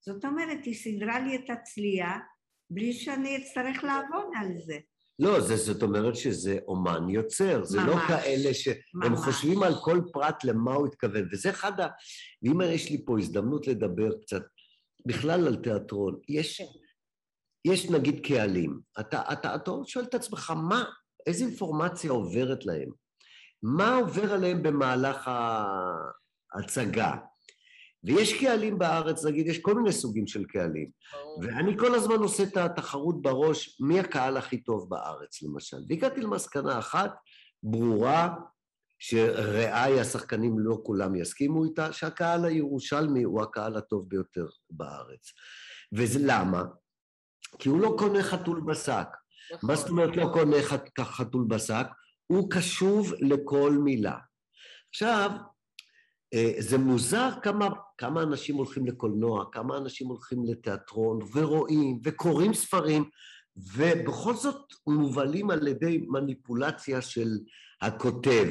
[0.00, 2.18] זאת אומרת, היא סידרה לי את הצלייה
[2.70, 4.78] בלי שאני אצטרך לעבוד על זה.
[5.18, 9.18] לא, זה, זאת אומרת שזה אומן יוצר, זה לא ממש, לא כאלה שהם ממש.
[9.18, 11.88] חושבים על כל פרט למה הוא התכוון, וזה אחד ה...
[12.42, 14.42] ואם יש לי פה הזדמנות לדבר קצת
[15.06, 16.85] בכלל על תיאטרון, יש כן.
[17.66, 20.84] יש נגיד קהלים, אתה, אתה, אתה שואל את עצמך, מה,
[21.26, 22.90] איזה אינפורמציה עוברת להם?
[23.62, 25.30] מה עובר עליהם במהלך
[26.54, 27.16] ההצגה?
[28.04, 30.90] ויש קהלים בארץ, נגיד, יש כל מיני סוגים של קהלים.
[31.42, 35.76] ואני כל הזמן עושה את התחרות בראש, מי הקהל הכי טוב בארץ, למשל.
[35.88, 37.14] והגעתי למסקנה אחת,
[37.62, 38.34] ברורה,
[38.98, 45.32] שראיי השחקנים לא כולם יסכימו איתה, שהקהל הירושלמי הוא הקהל הטוב ביותר בארץ.
[45.92, 46.64] וזה למה?
[47.58, 49.08] כי הוא לא קונה חתול בשק.
[49.54, 49.70] נכון.
[49.70, 50.56] מה זאת אומרת לא קונה
[51.00, 51.86] חתול בשק?
[52.26, 54.18] הוא קשוב לכל מילה.
[54.90, 55.30] עכשיו,
[56.34, 63.04] אה, זה מוזר כמה, כמה אנשים הולכים לקולנוע, כמה אנשים הולכים לתיאטרון ורואים וקוראים ספרים,
[63.56, 67.28] ובכל זאת מובלים על ידי מניפולציה של
[67.80, 68.46] הכותב,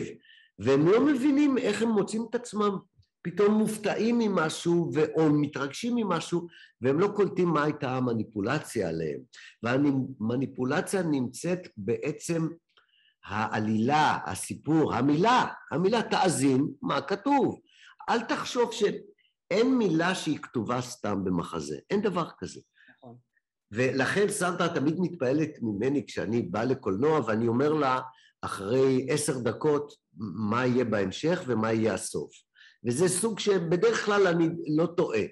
[0.59, 2.77] והם לא מבינים איך הם מוצאים את עצמם
[3.25, 6.47] פתאום מופתעים ממשהו או מתרגשים ממשהו
[6.81, 9.19] והם לא קולטים מה הייתה המניפולציה עליהם.
[9.63, 12.47] והמניפולציה נמצאת בעצם
[13.25, 17.59] העלילה, הסיפור, המילה, המילה תאזין מה כתוב.
[18.09, 18.83] אל תחשוב ש...
[19.51, 22.61] אין מילה שהיא כתובה סתם במחזה, אין דבר כזה.
[22.97, 23.15] נכון.
[23.71, 27.99] ולכן סנדרה תמיד מתפעלת ממני כשאני בא לקולנוע ואני אומר לה
[28.41, 29.93] אחרי עשר דקות
[30.49, 32.44] מה יהיה בהמשך ומה יהיה הסוף.
[32.87, 35.23] וזה סוג שבדרך כלל אני לא טועה.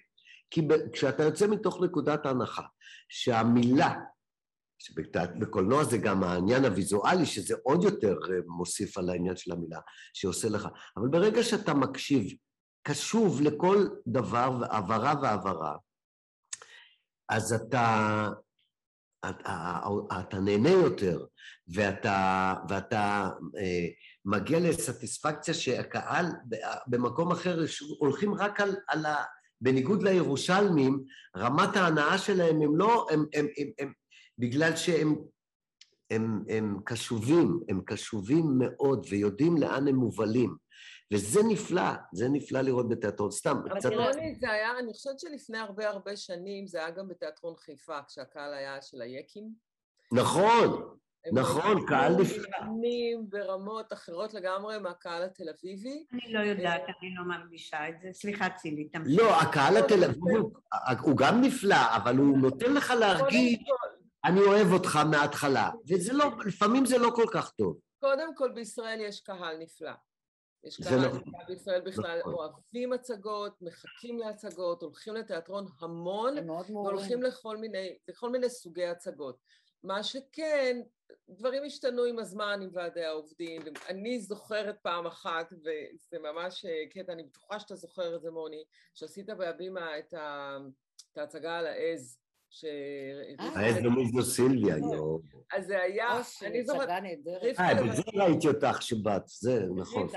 [0.50, 0.62] כי
[0.94, 2.63] כשאתה יוצא מתוך נקודת ההנחה
[3.10, 3.94] שהמילה,
[4.80, 9.80] שבקולנוע זה גם העניין הוויזואלי, שזה עוד יותר אה, מוסיף על העניין של המילה,
[10.13, 12.28] שעושה לך, אבל ברגע שאתה מקשיב,
[12.88, 15.76] קשוב לכל דבר והעברה והעברה,
[17.30, 18.30] אז אתה,
[19.30, 19.80] אתה,
[20.20, 21.26] אתה נהנה יותר,
[21.68, 23.88] ואתה, ואתה אה,
[24.25, 26.25] מגיע לסטיספקציה שהקהל
[26.88, 27.59] במקום אחר
[27.99, 29.15] הולכים רק על, על ה...
[29.62, 31.03] בניגוד לירושלמים,
[31.38, 33.93] רמת ההנאה שלהם הם לא, הם, הם, הם, הם
[34.38, 35.15] בגלל שהם
[36.12, 40.55] הם, הם קשובים, הם קשובים מאוד ויודעים לאן הם מובלים.
[41.13, 43.31] וזה נפלא, זה נפלא לראות בתיאטרון.
[43.31, 43.86] סתם, קצת...
[43.86, 47.97] אבל רוני, זה היה, אני חושבת שלפני הרבה הרבה שנים, זה היה גם בתיאטרון חיפה,
[48.07, 49.53] כשהקהל היה של היקים.
[50.13, 50.97] נכון,
[51.31, 52.57] נכון, קהל נפלא.
[52.59, 56.05] הם ברמות אחרות לגמרי מהקהל התל אביבי.
[56.13, 58.09] אני לא יודעת, אני לא מרגישה את זה.
[58.13, 59.19] סליחה, צילי, תמשיך.
[59.19, 60.33] לא, הקהל התל אביבי
[61.01, 63.59] הוא גם נפלא, אבל הוא נותן לך להרגיש,
[64.25, 65.69] אני אוהב אותך מההתחלה.
[65.89, 67.77] וזה לא, לפעמים זה לא כל כך טוב.
[67.99, 69.91] קודם כל, בישראל יש קהל נפלא.
[70.63, 71.07] יש קהל לא...
[71.07, 72.33] נפלא בישראל בכלל, נכון.
[72.33, 77.23] אוהבים הצגות, מחכים להצגות, הולכים לתיאטרון המון, והולכים
[78.07, 79.38] לכל מיני סוגי הצגות.
[79.84, 80.82] מה שכן,
[81.30, 83.62] דברים השתנו עם הזמן עם ועדי העובדים.
[83.89, 89.30] אני זוכרת פעם אחת, וזה ממש קטע, אני בטוחה שאתה זוכר את זה, מוני, שעשית
[89.30, 90.58] בהבימה את, ה,
[91.12, 92.22] את ההצגה על העז.
[92.54, 92.66] ש...
[93.39, 95.20] העז במוזו סילביה, יואו.
[95.54, 96.89] אז זה היה, אני זוכרת...
[97.60, 100.08] אה, בזה ראיתי אותך שבאת, זה נכון.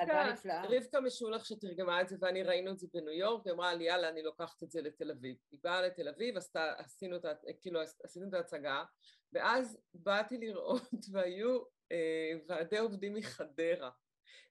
[0.70, 4.08] רבקה משולח שתרגמה את זה, ואני ראינו את זה בניו יורק, היא אמרה לי, יאללה,
[4.08, 5.36] אני לוקחת את זה לתל אביב.
[5.50, 6.36] היא באה לתל אביב,
[6.78, 7.16] עשינו
[7.60, 7.82] כאילו,
[8.28, 8.84] את ההצגה,
[9.32, 11.58] ואז באתי לראות, והיו
[11.92, 13.90] אה, ועדי עובדים מחדרה.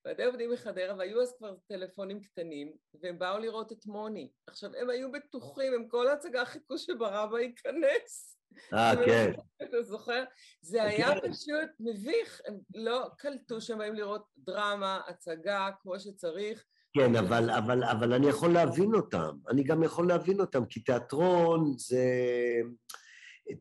[0.06, 4.30] ועדי עובדים מחדרה, והיו אז כבר טלפונים קטנים, והם באו לראות את מוני.
[4.48, 8.38] עכשיו, הם היו בטוחים, הם כל ההצגה חיכו שברבא ייכנס.
[8.74, 9.32] אה, כן.
[9.64, 10.24] אתה זוכר?
[10.62, 11.32] זה היה כן.
[11.32, 16.66] פשוט מביך, הם לא קלטו שהם באים לראות דרמה, הצגה, כמו שצריך.
[16.94, 19.38] כן, אבל, אבל, אבל אני יכול להבין אותם.
[19.50, 22.06] אני גם יכול להבין אותם, כי תיאטרון זה...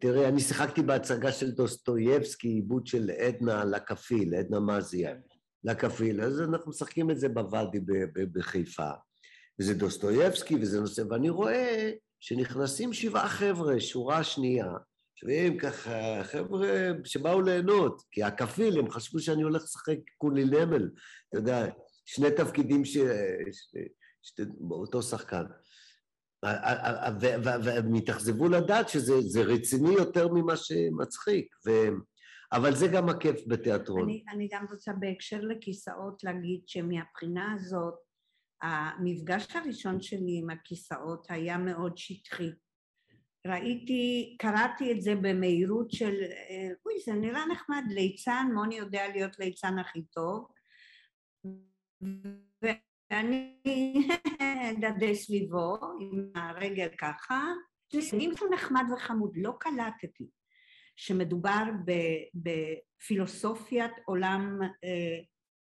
[0.01, 5.15] תראה, אני שיחקתי בהצגה של דוסטויבסקי, עיבוד של עדנה לקפיל, עדנה מזיה,
[5.65, 7.81] לקפיל, אז אנחנו משחקים את זה בוואדי
[8.33, 8.91] בחיפה.
[9.61, 14.73] וזה דוסטויבסקי וזה נושא, ואני רואה שנכנסים שבעה חבר'ה, שורה שנייה,
[15.17, 20.91] שומעים ככה, חבר'ה שבאו ליהנות, כי הכפיל, הם חשבו שאני הולך לשחק קולי נמל,
[21.29, 21.67] אתה יודע,
[22.05, 22.97] שני תפקידים ש...
[23.53, 23.77] ש...
[24.23, 24.41] ש...
[24.61, 25.45] באותו שחקן.
[27.65, 31.71] והם התאכזבו לדעת שזה רציני יותר ממה שמצחיק, ו...
[32.53, 34.03] אבל זה גם הכיף בתיאטרון.
[34.03, 37.95] אני, אני גם רוצה בהקשר לכיסאות להגיד שמבחינה הזאת,
[38.63, 42.51] המפגש הראשון שלי עם הכיסאות היה מאוד שטחי.
[43.47, 46.15] ראיתי, קראתי את זה במהירות של,
[46.87, 50.47] אוי, זה נראה נחמד, ליצן, מוני יודע להיות ליצן הכי טוב,
[53.11, 53.59] ואני
[54.79, 57.53] אדדה סביבו עם הרגל ככה,
[57.95, 60.29] אם זה נחמד וחמוד, לא קלטתי
[60.97, 61.63] שמדובר
[62.35, 65.19] בפילוסופיית עולם אה,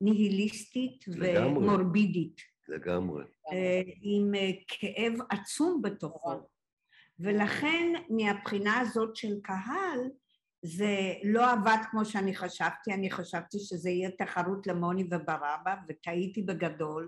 [0.02, 2.42] ניהיליסטית ומורבידית.
[2.68, 3.24] לגמרי.
[3.52, 6.34] אה, עם אה, כאב עצום בתוכו.
[7.20, 10.00] ולכן מהבחינה הזאת של קהל,
[10.62, 17.08] זה לא עבד כמו שאני חשבתי, אני חשבתי שזה יהיה תחרות למוני וברבא, וטעיתי בגדול.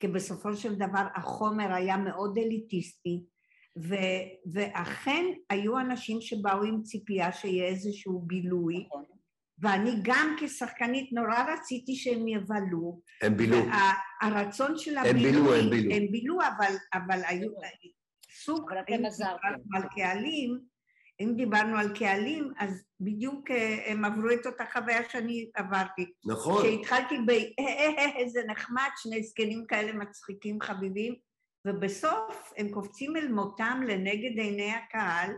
[0.00, 3.24] כי בסופו של דבר החומר היה מאוד אליטיסטי,
[3.78, 3.94] ו,
[4.52, 9.04] ואכן היו אנשים שבאו עם ציפייה שיהיה איזשהו בילוי, נכון.
[9.58, 13.00] ואני גם כשחקנית נורא רציתי שהם יבלו.
[13.22, 13.56] הם בילו.
[14.22, 15.94] הרצון של הבילוי, הם בילו, הם בילו.
[15.94, 17.50] הם בילו, אבל, אבל היו
[18.44, 19.48] סוג, אבל אתם עזרתם.
[19.74, 20.58] על קהלים,
[21.20, 26.12] אם דיברנו על קהלים, אז בדיוק אה, הם עברו את אותה חוויה שאני עברתי.
[26.26, 26.62] נכון.
[26.62, 27.30] שהתחלתי ב...
[28.18, 31.14] איזה נחמד, שני זקנים כאלה מצחיקים חביבים,
[31.66, 35.30] ובסוף הם קופצים אל מותם לנגד עיני הקהל,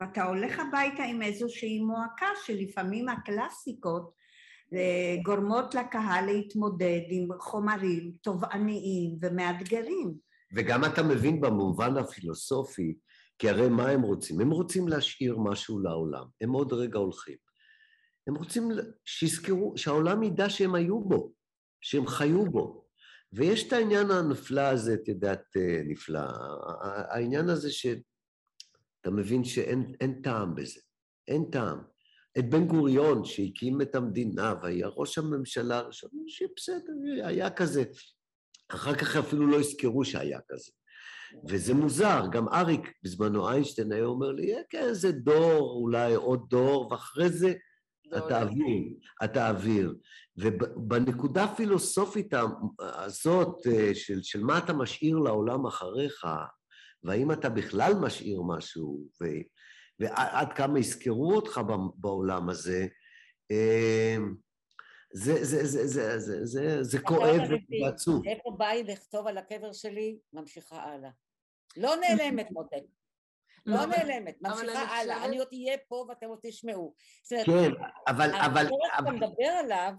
[0.00, 4.12] ואתה הולך הביתה עם איזושהי מועקה שלפעמים הקלאסיקות
[4.74, 10.14] אה, גורמות לקהל להתמודד עם חומרים תובעניים ומאתגרים.
[10.54, 12.94] וגם אתה מבין במובן הפילוסופי,
[13.42, 14.40] כי הרי מה הם רוצים?
[14.40, 17.36] הם רוצים להשאיר משהו לעולם, הם עוד רגע הולכים.
[18.26, 18.68] הם רוצים
[19.04, 21.32] שיזכרו, שהעולם ידע שהם היו בו,
[21.80, 22.86] שהם חיו בו.
[23.32, 26.20] ויש את העניין הנפלא הזה, את יודעת, אה, נפלא,
[27.10, 30.80] העניין הזה שאתה מבין שאין טעם בזה,
[31.28, 31.82] אין טעם.
[32.38, 36.92] את בן גוריון, שהקים את המדינה והיה ראש הממשלה הראשון, שבסדר,
[37.24, 37.84] היה כזה.
[38.68, 40.72] אחר כך אפילו לא יזכרו שהיה כזה.
[41.48, 46.48] וזה מוזר, גם אריק בזמנו, איינשטיין היה אומר לי, אה, כן, זה דור, אולי עוד
[46.48, 47.52] דור, ואחרי זה
[48.16, 49.94] אתה אוויר, אתה אוויר.
[50.36, 52.34] ובנקודה הפילוסופית
[52.80, 56.26] הזאת אה, של, של מה אתה משאיר לעולם אחריך,
[57.02, 59.26] והאם אתה בכלל משאיר משהו, ו,
[60.00, 61.60] ועד כמה יזכרו אותך
[61.96, 62.86] בעולם הזה,
[63.50, 64.16] אה,
[65.14, 67.40] זה, זה, זה, זה, זה, זה, זה כואב
[67.84, 68.22] ועצוב.
[68.26, 71.10] איפה באי לכתוב על הקבר שלי, ממשיכה הלאה.
[71.76, 72.82] לא נעלמת מותק.
[73.66, 75.24] לא, לא נעלמת, ממשיכה הלאה.
[75.24, 76.94] אני עוד אהיה פה ואתם עוד תשמעו.
[77.28, 77.70] כן,
[78.08, 78.30] אבל...
[78.34, 78.66] אבל...
[78.98, 79.92] אתה מדבר עליו,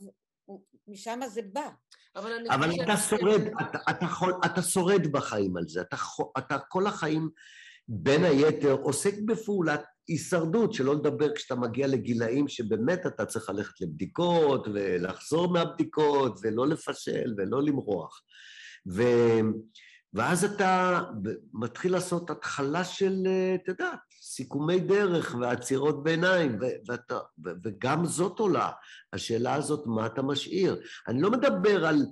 [0.87, 1.69] משם זה בא.
[2.15, 2.31] אבל
[2.83, 3.41] אתה שורד,
[4.45, 5.81] אתה שורד בחיים על זה.
[6.37, 7.29] אתה כל החיים,
[7.87, 14.67] בין היתר, עוסק בפעולת הישרדות, שלא לדבר כשאתה מגיע לגילאים שבאמת אתה צריך ללכת לבדיקות
[14.73, 18.21] ולחזור מהבדיקות ולא לפשל ולא למרוח.
[18.91, 19.01] ו...
[20.13, 21.01] ואז אתה
[21.53, 27.19] מתחיל לעשות התחלה של, אתה יודע, סיכומי דרך ועצירות ביניים, ואתה,
[27.63, 28.69] וגם זאת עולה,
[29.13, 30.81] השאלה הזאת, מה אתה משאיר?
[31.07, 32.05] אני לא מדבר על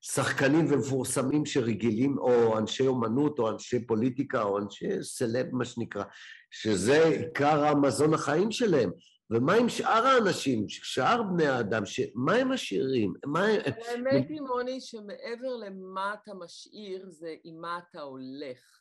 [0.00, 6.04] שחקנים ומפורסמים שרגילים, או אנשי אומנות, או אנשי פוליטיקה, או אנשי סלב, מה שנקרא,
[6.50, 8.90] שזה עיקר המזון החיים שלהם.
[9.30, 11.82] ומה עם שאר האנשים, שאר בני האדם,
[12.14, 13.12] מה הם משאירים?
[13.26, 13.46] מה.
[13.88, 18.80] האמת היא, מוני, שמעבר למה אתה משאיר, זה עם מה אתה הולך.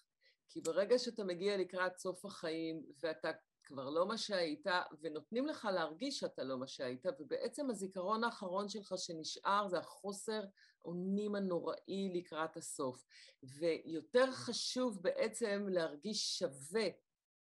[0.50, 3.32] כי ברגע שאתה מגיע לקראת סוף החיים, ואתה
[3.64, 4.68] כבר לא מה שהיית,
[5.02, 10.42] ונותנים לך להרגיש שאתה לא מה שהיית, ובעצם הזיכרון האחרון שלך שנשאר זה החוסר
[10.86, 13.06] אונים הנוראי לקראת הסוף.
[13.44, 16.88] ויותר חשוב בעצם להרגיש שווה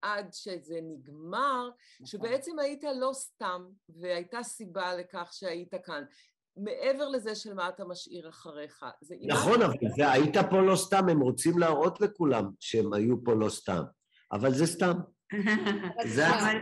[0.04, 2.06] עד שזה נגמר, נכון.
[2.06, 6.04] שבעצם היית לא סתם, והייתה סיבה לכך שהיית כאן.
[6.56, 8.84] מעבר לזה של מה אתה משאיר אחריך.
[9.26, 13.48] נכון, אבל זה היית פה לא סתם, הם רוצים להראות לכולם שהם היו פה לא
[13.48, 13.82] סתם,
[14.32, 14.92] אבל זה סתם.
[16.06, 16.56] זה אבל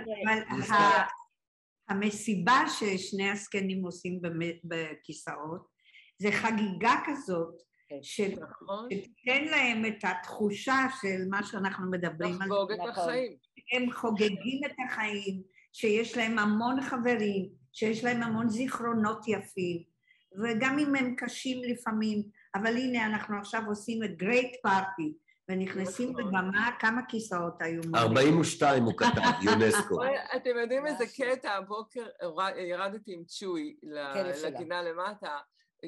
[1.88, 4.20] המסיבה ששני הזקנים עושים
[4.64, 5.66] בכיסאות,
[6.18, 7.71] זה חגיגה כזאת.
[8.02, 12.44] שתיתן להם את התחושה של מה שאנחנו מדברים על זה.
[12.44, 13.36] לחגוג את החיים.
[13.72, 19.82] הם חוגגים את החיים, שיש להם המון חברים, שיש להם המון זיכרונות יפים,
[20.42, 22.22] וגם אם הם קשים לפעמים,
[22.54, 25.12] אבל הנה אנחנו עכשיו עושים את גרייט פארטי,
[25.48, 26.22] ונכנסים נכון.
[26.22, 27.80] לבמה, כמה כיסאות היו?
[27.94, 29.98] 42 הוא כתב, יונסקו.
[30.36, 32.06] אתם יודעים איזה קטע, הבוקר
[32.56, 33.76] ירדתי עם צ'וי
[34.44, 35.38] לגינה למטה,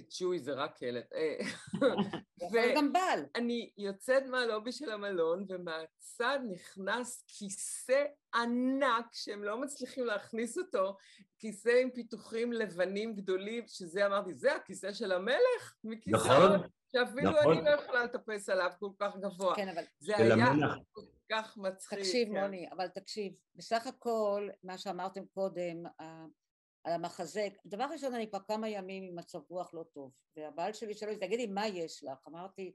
[0.09, 1.03] צ'וי זה רק כלב.
[1.15, 1.39] אה,
[2.53, 3.27] וגם בעל.
[3.35, 8.05] אני יוצאת מהלובי של המלון, ומהצד נכנס כיסא
[8.35, 10.97] ענק, שהם לא מצליחים להכניס אותו,
[11.39, 15.77] כיסא עם פיתוחים לבנים גדולים, שזה אמרתי, זה הכיסא של המלך?
[16.07, 16.51] נכון.
[16.93, 17.53] שאפילו נכון.
[17.53, 19.57] אני לא יכולה לטפס עליו כל כך גבוה.
[19.57, 19.83] כן, אבל...
[19.99, 20.47] זה היה.
[20.93, 21.01] כל
[21.33, 21.99] כך מצחיק.
[21.99, 22.41] תקשיב, כן.
[22.41, 25.83] מוני, אבל תקשיב, בסך הכל, מה שאמרתם קודם,
[26.85, 30.95] על המחזה, דבר ראשון אני כבר כמה ימים עם מצב רוח לא טוב, והבעל שלי
[30.95, 32.29] שואל לי, תגידי, מה יש לך?
[32.29, 32.73] אמרתי,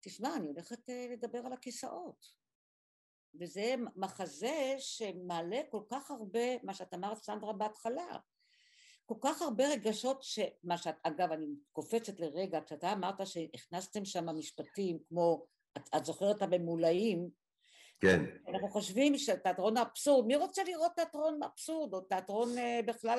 [0.00, 2.44] תשמע, אני הולכת אה, לדבר על הכיסאות.
[3.40, 8.18] וזה מחזה שמעלה כל כך הרבה, מה שאת אמרת סנדרה בהתחלה,
[9.06, 14.98] כל כך הרבה רגשות, שמה שאת, אגב, אני קופצת לרגע, כשאתה אמרת שהכנסתם שם משפטים
[15.08, 17.30] כמו, את, את זוכרת הממולאים,
[18.00, 18.24] כן.
[18.48, 23.18] אנחנו חושבים שתיאטרון האבסורד, מי רוצה לראות תיאטרון אבסורד או תיאטרון אה, בכלל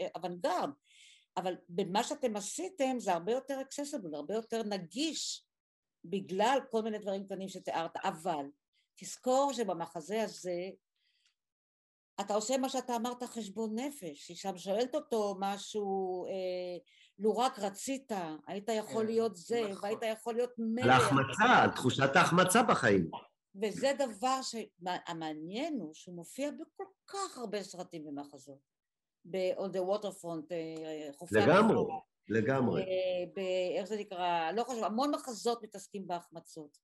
[0.00, 0.70] אה, אוונגרד?
[1.36, 5.44] אבל במה שאתם עשיתם זה הרבה יותר אקססיבל, הרבה יותר נגיש
[6.04, 8.44] בגלל כל מיני דברים קטנים שתיארת, אבל
[8.96, 10.70] תזכור שבמחזה הזה
[12.20, 16.78] אתה עושה מה שאתה אמרת חשבון נפש, היא שם שואלת אותו משהו, אה,
[17.18, 18.12] לו רק רצית,
[18.46, 19.84] היית יכול כן, להיות זה, נכון.
[19.84, 20.84] והיית יכול להיות מלך.
[20.84, 23.10] על ההחמצה, על תחושת ההחמצה בחיים.
[23.54, 28.70] וזה דבר שהמעניין הוא שהוא מופיע בכל כך הרבה סרטים ומחזות.
[29.24, 31.92] ב-On the Waterfront, אה, חופי לגמרי,
[32.28, 32.84] לגמרי.
[33.78, 36.78] איך זה נקרא, לא חשוב, המון מחזות מתעסקים בהחמצות.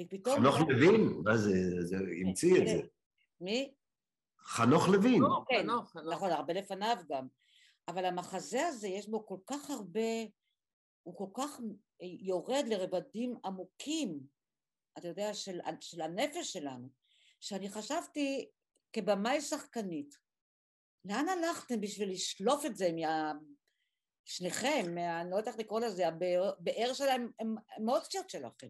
[0.00, 0.36] ופתאום...
[0.36, 2.80] חנוך לוין, מה זה, זה המציא את זה.
[3.40, 3.74] מי?
[4.38, 5.22] חנוך לוין.
[5.48, 5.66] כן,
[6.12, 7.26] נכון, הרבה לפניו גם.
[7.88, 10.10] אבל המחזה הזה, יש בו כל כך הרבה,
[11.02, 11.60] הוא כל כך
[12.00, 14.20] יורד לרבדים עמוקים
[14.98, 16.88] אתה יודע, של, של הנפש שלנו,
[17.40, 18.48] שאני חשבתי
[18.92, 20.14] כבמאי שחקנית,
[21.04, 23.32] לאן הלכתם בשביל לשלוף את זה מה...
[24.28, 28.66] שניכם, אני לא יודעת איך לקרוא לזה, הבאר שלהם, הם אמוציות שלכם,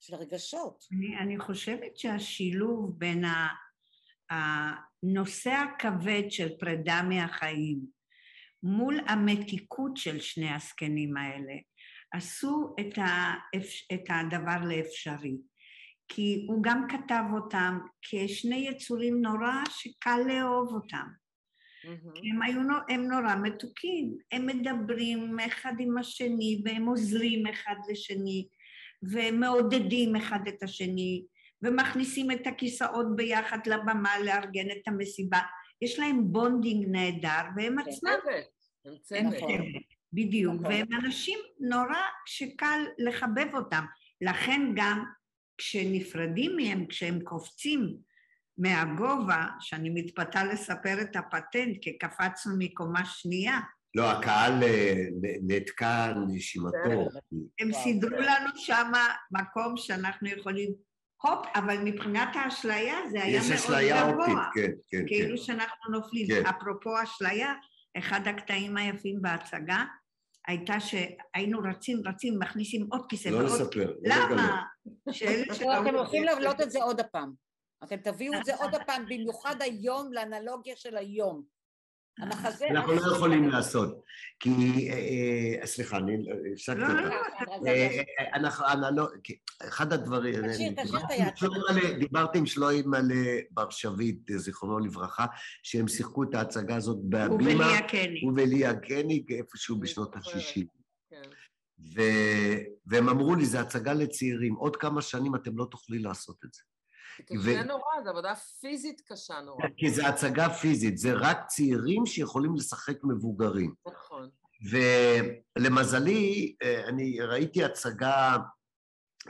[0.00, 0.84] של הרגשות.
[0.92, 3.24] אני, אני חושבת שהשילוב בין
[4.30, 7.80] הנושא הכבד של פרידה מהחיים
[8.62, 11.54] מול המתיקות של שני הזקנים האלה,
[12.12, 13.70] עשו את, האפ...
[13.94, 15.36] את הדבר לאפשרי.
[16.08, 21.06] כי הוא גם כתב אותם כשני יצורים נורא שקל לאהוב אותם.
[21.84, 22.18] Mm-hmm.
[22.30, 28.48] הם היו, הם נורא מתוקים, הם מדברים אחד עם השני והם עוזרים אחד לשני
[29.02, 31.24] ומעודדים אחד את השני
[31.62, 35.40] ומכניסים את הכיסאות ביחד לבמה לארגן את המסיבה.
[35.82, 38.10] יש להם bonding נהדר והם עצמם...
[38.84, 39.34] הם צוות.
[40.12, 40.66] בדיוק, נכון.
[40.66, 43.84] והם אנשים נורא שקל לחבב אותם.
[44.20, 45.04] לכן גם
[45.58, 47.96] כשנפרדים מהם, כשהם קופצים
[48.58, 53.60] מהגובה, שאני מתפתה לספר את הפטנט, כי קפצנו מקומה שנייה.
[53.94, 54.94] לא, הקהל אה,
[55.46, 57.08] נתקע נשימתו.
[57.60, 58.92] הם סידרו לנו שם
[59.30, 60.70] מקום שאנחנו יכולים,
[61.22, 63.56] הופ, אבל מבחינת האשליה זה היה מאוד גבוה.
[63.56, 65.04] יש אשליה אופטית, כן, כן.
[65.06, 65.42] כאילו כן.
[65.42, 66.26] שאנחנו נופלים.
[66.26, 66.46] כן.
[66.46, 67.54] אפרופו אשליה,
[67.98, 69.84] אחד הקטעים היפים בהצגה
[70.46, 73.48] הייתה שהיינו רצים, רצים, מכניסים עוד כיסא לא ועוד...
[73.48, 73.94] לא לספר.
[74.02, 74.62] למה?
[75.80, 77.32] אתם הולכים להבלות את זה עוד הפעם.
[77.84, 81.42] אתם תביאו את זה עוד הפעם, במיוחד היום, לאנלוגיה של היום.
[82.18, 82.66] המחזה...
[82.70, 84.02] אנחנו לא יכולים לעשות,
[84.40, 84.50] כי...
[84.90, 86.16] אה, אה, סליחה, אני
[86.52, 88.60] הפסקתי לא, אותך.
[88.80, 89.08] לא, לא,
[89.68, 90.34] אחד הדברים...
[90.52, 91.98] תשאיר, תשאיר את היד.
[91.98, 93.10] דיברתי עם שלוים על
[93.50, 95.26] בר-שביט, זיכרונו לברכה,
[95.62, 97.64] שהם שיחקו את ההצגה הזאת בהבימה.
[97.64, 98.24] ובליה קניג.
[98.24, 100.64] ובליה קניג, איפשהו בשנות ה-60.
[101.10, 101.22] כן.
[102.86, 106.62] והם אמרו לי, זו הצגה לצעירים, עוד כמה שנים אתם לא תוכלי לעשות את זה.
[107.38, 109.66] זה קשה נורא, זו עבודה פיזית קשה נורא.
[109.76, 113.74] כי זו הצגה פיזית, זה רק צעירים שיכולים לשחק מבוגרים.
[113.86, 114.30] נכון.
[114.70, 118.36] ולמזלי, אה, אני ראיתי הצגה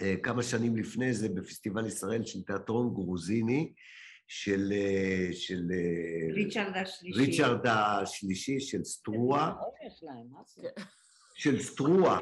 [0.03, 3.73] אה, כמה שנים לפני זה בפסטיבל ישראל של תיאטרון גרוזיני,
[4.27, 4.73] של...
[4.73, 5.63] אה, של
[6.35, 7.21] ריצ'רד השלישי.
[7.21, 9.53] ריצ'רד השלישי של סטרואה.
[11.37, 12.19] של סטרואה,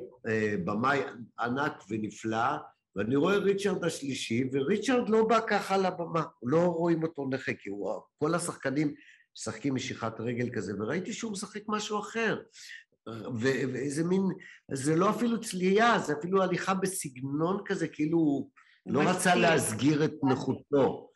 [0.64, 1.00] במאי
[1.38, 2.56] ענק ונפלא.
[2.97, 8.01] ואני רואה ריצ'רד השלישי, וריצ'רד לא בא ככה לבמה, לא רואים אותו נכה, כי הוא,
[8.18, 8.95] כל השחקנים
[9.36, 12.38] משחקים משיכת רגל כזה, וראיתי שהוא משחק משהו אחר.
[13.38, 14.22] ואיזה מין,
[14.72, 18.51] זה לא אפילו צלייה, זה אפילו הליכה בסגנון כזה, כאילו הוא
[18.86, 21.09] לא רצה להסגיר את נכותו.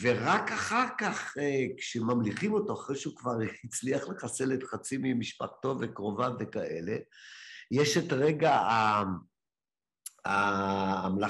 [0.00, 3.32] ורק אחר כך, אה, כשממליכים אותו, אחרי שהוא כבר
[3.64, 6.96] הצליח לחסל את חצי ממשפחתו וקרוביו וכאלה,
[7.70, 9.27] יש את רגע הממלכה,
[10.26, 11.20] אני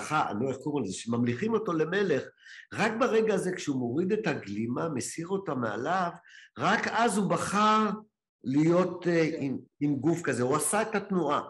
[0.41, 2.23] לא איך קוראים לזה, שממליכים אותו למלך,
[2.75, 6.11] רק ברגע הזה כשהוא מוריד את הגלימה, מסיר אותה מעליו,
[6.59, 7.91] רק אז הוא בחר
[8.45, 9.09] להיות uh,
[9.39, 11.43] עם, עם גוף כזה, הוא עשה את התנועה.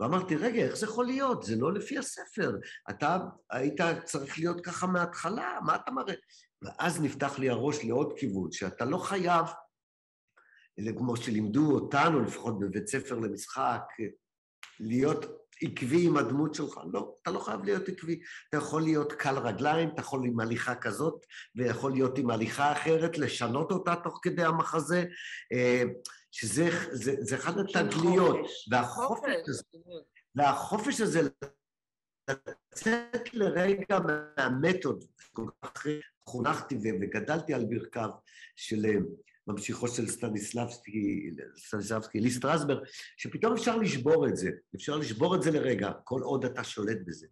[0.00, 1.42] ואמרתי, רגע, איך זה יכול להיות?
[1.42, 2.58] זה לא לפי הספר.
[2.90, 3.18] אתה
[3.50, 6.14] היית צריך להיות ככה מההתחלה, מה אתה מראה?
[6.62, 9.46] ואז נפתח לי הראש לעוד כיוון, שאתה לא חייב,
[10.98, 13.82] כמו שלימדו אותנו, לפחות בבית ספר למשחק,
[14.80, 15.24] להיות
[15.62, 16.80] עקבי עם הדמות שלך.
[16.92, 18.20] לא, אתה לא חייב להיות עקבי.
[18.48, 23.18] אתה יכול להיות קל רגליים, אתה יכול עם הליכה כזאת, ויכול להיות עם הליכה אחרת,
[23.18, 25.04] לשנות אותה תוך כדי המחזה,
[25.52, 25.82] אה,
[26.30, 28.36] שזה זה, זה אחד התגליות.
[28.70, 29.62] והחופש הזה,
[30.34, 31.20] והחופש הזה
[32.30, 35.86] לצאת לרגע מה method, כל כך
[36.28, 38.10] חונכתי וגדלתי על ברכיו
[38.56, 38.94] של אה,
[39.50, 42.78] ממשיכו של סטניסלבסקי, סטניסלבסקי, לי סטרסברג,
[43.16, 47.26] שפתאום אפשר לשבור את זה, אפשר לשבור את זה לרגע, כל עוד אתה שולט בזה.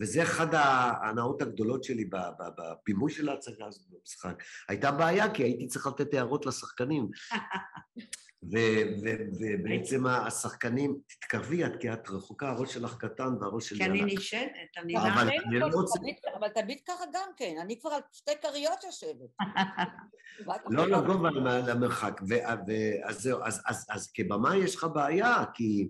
[0.00, 2.04] וזה אחד ההנאות הגדולות שלי
[2.58, 4.42] בבימוי של ההצגה הזאת במשחק.
[4.68, 7.08] הייתה בעיה, כי הייתי צריך לתת הערות לשחקנים.
[9.40, 13.96] ובעצם השחקנים, תתקרבי את, כי את רחוקה, הראש שלך קטן והראש שלי ענק.
[13.96, 16.00] כי אני נשענת, אני לא רוצה...
[16.38, 19.30] אבל תמיד ככה גם כן, אני כבר על שתי כריות יושבת.
[20.70, 21.30] לא לגובה,
[21.66, 22.20] למרחק.
[23.04, 23.40] אז זהו,
[23.90, 25.88] אז כבמה יש לך בעיה, כי...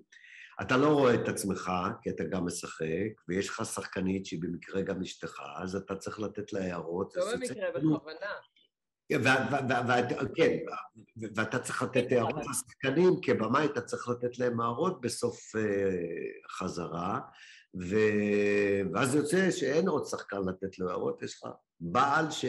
[0.61, 5.03] אתה לא רואה את עצמך, כי אתה גם משחק, ויש לך שחקנית שהיא במקרה גם
[5.03, 7.17] אשתך, אז אתה צריך לתת לה הערות.
[7.17, 8.27] לא במקרה, בכוונה.
[10.35, 10.57] כן,
[11.35, 15.63] ואתה צריך לתת הערות לשחקנים, כבמאי אתה צריך לתת להם הערות בסוף אה,
[16.51, 17.21] חזרה,
[18.93, 21.51] ואז יוצא שאין עוד שחקן לתת לו הערות, יש לך
[21.81, 22.45] בעל ש...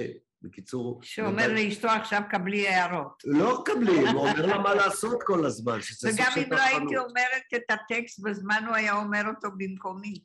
[0.45, 0.99] בקיצור...
[1.03, 3.23] שאומר לאשתו עכשיו קבלי הערות.
[3.25, 6.61] לא קבלי, הוא אומר לה מה לעשות כל הזמן, שזה סוג של וגם אם לא
[6.61, 10.19] הייתי אומרת את הטקסט בזמן, הוא היה אומר אותו במקומי.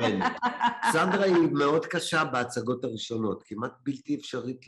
[0.00, 0.18] כן.
[0.92, 4.66] סנדרה היא מאוד קשה בהצגות הראשונות, כמעט בלתי אפשרית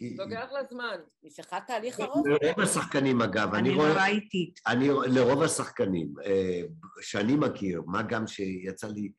[0.00, 0.96] לוקח לה זמן.
[1.22, 2.26] היא צריכה תהליך ארוך.
[2.26, 3.86] לרוב השחקנים אגב, אני רואה...
[3.86, 4.60] אני נורא איטית.
[4.66, 6.62] אני, לרוב השחקנים אה,
[7.00, 9.12] שאני מכיר, מה גם שיצא לי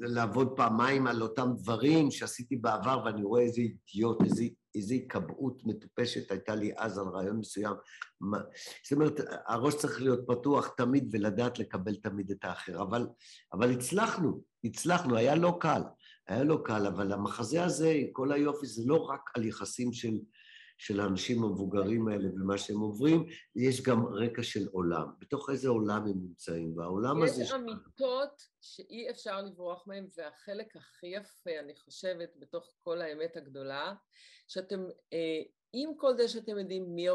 [0.00, 4.44] לעבוד פעמיים על אותם דברים שעשיתי בעבר, ואני רואה איזה אידיוט, איזה,
[4.74, 7.74] איזה התקבעות מטופשת הייתה לי אז על רעיון מסוים.
[8.20, 12.82] זאת אומרת, הראש צריך להיות פתוח תמיד ולדעת לקבל תמיד את האחר.
[12.82, 13.06] אבל,
[13.52, 15.82] אבל הצלחנו, הצלחנו, היה לא קל.
[16.28, 20.18] היה לא קל, אבל המחזה הזה, כל היופי, זה לא רק על יחסים של,
[20.80, 23.26] של האנשים המבוגרים האלה ומה שהם עוברים,
[23.56, 25.06] יש גם רקע של עולם.
[25.18, 27.42] בתוך איזה עולם הם נמצאים, והעולם יש הזה...
[27.42, 33.94] יש אמיתות שאי אפשר לברוח מהן, והחלק הכי יפה, אני חושבת, בתוך כל האמת הגדולה,
[34.48, 34.80] שאתם
[35.12, 35.42] אה,
[35.72, 37.08] עם כל זה שאתם יודעים מי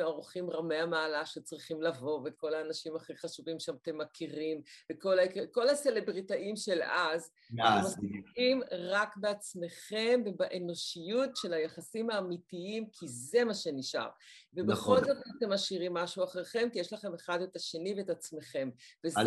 [0.00, 7.30] האורחים רמי המעלה שצריכים לבוא, וכל האנשים הכי חשובים שאתם מכירים, וכל הסלבריטאים של אז,
[7.54, 14.08] אתם עוסקים רק בעצמכם ובאנושיות של היחסים האמיתיים, כי זה מה שנשאר.
[14.54, 15.04] ובכל נכון.
[15.04, 18.70] זאת אתם משאירים משהו אחריכם, כי יש לכם אחד את השני ואת עצמכם.
[19.04, 19.26] וזאת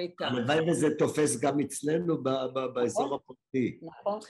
[0.00, 0.26] איתה.
[0.26, 2.22] הלוואי וזה תופס גם אצלנו
[2.74, 3.18] באזור נכון.
[3.24, 3.78] הפרטי.
[3.82, 4.20] נכון.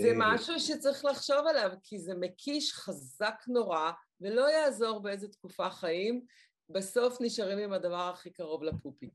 [0.00, 3.90] זה אה, משהו שצריך לחשוב עליו, כי זה מקיש חזק נורא,
[4.20, 6.24] ולא יעזור באיזה תקופה חיים,
[6.68, 9.12] בסוף נשארים עם הדבר הכי קרוב לפופיק.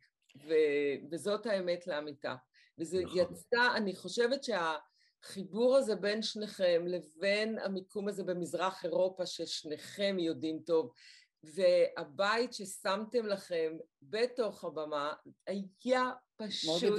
[0.47, 2.35] ו- וזאת האמת לאמיתה.
[2.79, 3.17] וזה נכון.
[3.17, 4.43] יצא, אני חושבת
[5.25, 10.91] שהחיבור הזה בין שניכם לבין המיקום הזה במזרח אירופה, ששניכם יודעים טוב,
[11.43, 15.13] והבית ששמתם לכם בתוך הבמה
[15.47, 16.93] היה פשוט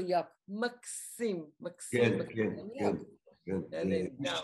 [0.49, 2.03] מקסים, מקסים.
[2.03, 2.97] כן, כן, כן.
[3.71, 3.89] כן,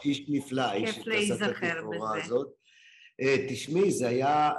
[0.04, 2.34] איש נפלא, איש להיזכר בזה.
[3.20, 4.50] אה, תשמעי, זה היה,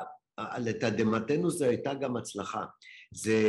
[0.57, 2.65] לתדהמתנו זו הייתה גם הצלחה.
[3.15, 3.39] זה,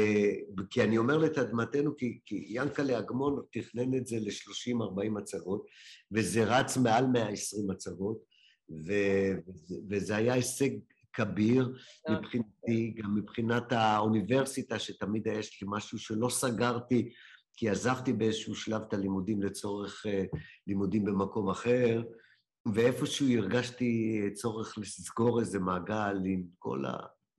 [0.70, 5.66] כי אני אומר לתדהמתנו, כי, כי ינקלה אגמון תכנן את זה ל-30-40 הצגות,
[6.12, 8.18] וזה רץ מעל 120 הצגות,
[8.70, 8.92] ו,
[9.90, 10.70] וזה היה הישג
[11.12, 11.76] כביר
[12.10, 17.12] מבחינתי, גם מבחינת האוניברסיטה, שתמיד יש לי משהו שלא סגרתי,
[17.56, 20.24] כי עזבתי באיזשהו שלב את הלימודים לצורך אה,
[20.66, 22.02] לימודים במקום אחר,
[22.74, 26.82] ואיפשהו הרגשתי צורך לסגור איזה מעגל עם כל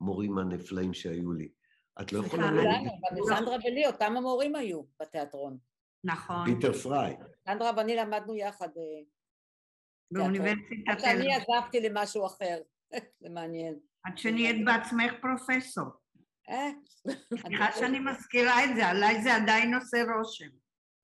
[0.01, 1.57] המורים הנפלאים שהיו לי.
[2.02, 2.52] את לא יכולה...
[2.52, 2.91] להגיד...
[3.12, 5.58] גם סנדרה ולי, אותם המורים היו בתיאטרון.
[6.04, 6.45] נכון.
[6.45, 7.16] פיטר פריי.
[7.45, 9.04] סנדרה ואני למדנו יחד אה,
[10.12, 10.88] באוניברסיטת...
[10.88, 12.58] עד שאני עזבתי למשהו אחר,
[13.22, 13.80] זה מעניין.
[14.04, 15.86] עד שנהיית בעצמך פרופסור.
[16.50, 16.70] אה?
[17.41, 20.50] סליחה שאני מזכירה את זה, עליי זה עדיין עושה רושם.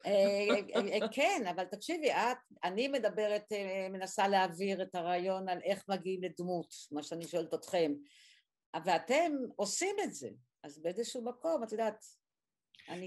[0.06, 3.46] אה, כן, אבל תקשיבי, את, אני מדברת,
[3.90, 7.92] מנסה להעביר את הרעיון על איך מגיעים לדמות, מה שאני שואלת אתכם,
[8.86, 10.30] ואתם עושים את זה,
[10.64, 12.06] אז באיזשהו מקום, את יודעת,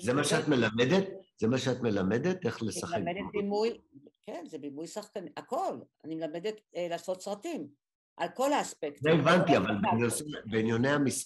[0.00, 1.04] זה מה שאת מלמדת?
[1.40, 2.46] זה מה שאת מלמדת?
[2.46, 2.94] איך לשחק?
[2.94, 3.80] אני מלמדת בימוי,
[4.26, 5.78] כן, זה בימוי שחקני, הכל.
[6.04, 7.68] אני מלמדת לעשות סרטים.
[8.16, 8.98] על כל האספקטים.
[9.02, 9.74] זה הבנתי, אבל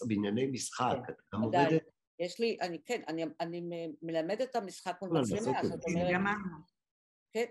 [0.06, 1.82] בענייני משחק, את גם עובדת?
[2.18, 3.02] יש לי, אני כן,
[3.40, 3.62] אני
[4.02, 6.36] מלמדת את המשחק מול לא, מצלמה, זאת אומרת...
[7.32, 7.44] כן.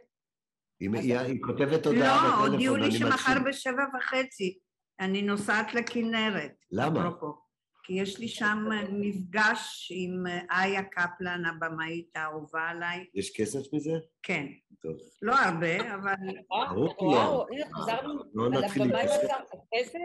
[0.79, 4.59] היא כותבת הודעה בטלפון, לא, הודיעו לי שמחר בשבע וחצי
[4.99, 6.51] אני נוסעת לכנרת.
[6.71, 7.09] למה?
[7.89, 13.05] כי יש לי שם מפגש עם איה קפלן, הבמאית האהובה עליי.
[13.13, 13.91] יש כסף מזה?
[14.23, 14.45] כן.
[14.81, 14.97] טוב.
[15.21, 16.13] לא הרבה, אבל...
[16.49, 17.47] ברור לא.
[17.51, 19.97] הנה, חזרנו לא על הבמאי כסף?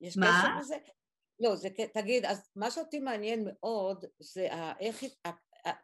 [0.00, 0.74] יש כסף בזה?
[1.40, 4.48] לא, זה תגיד, אז מה שאותי מעניין מאוד זה
[4.80, 5.04] איך,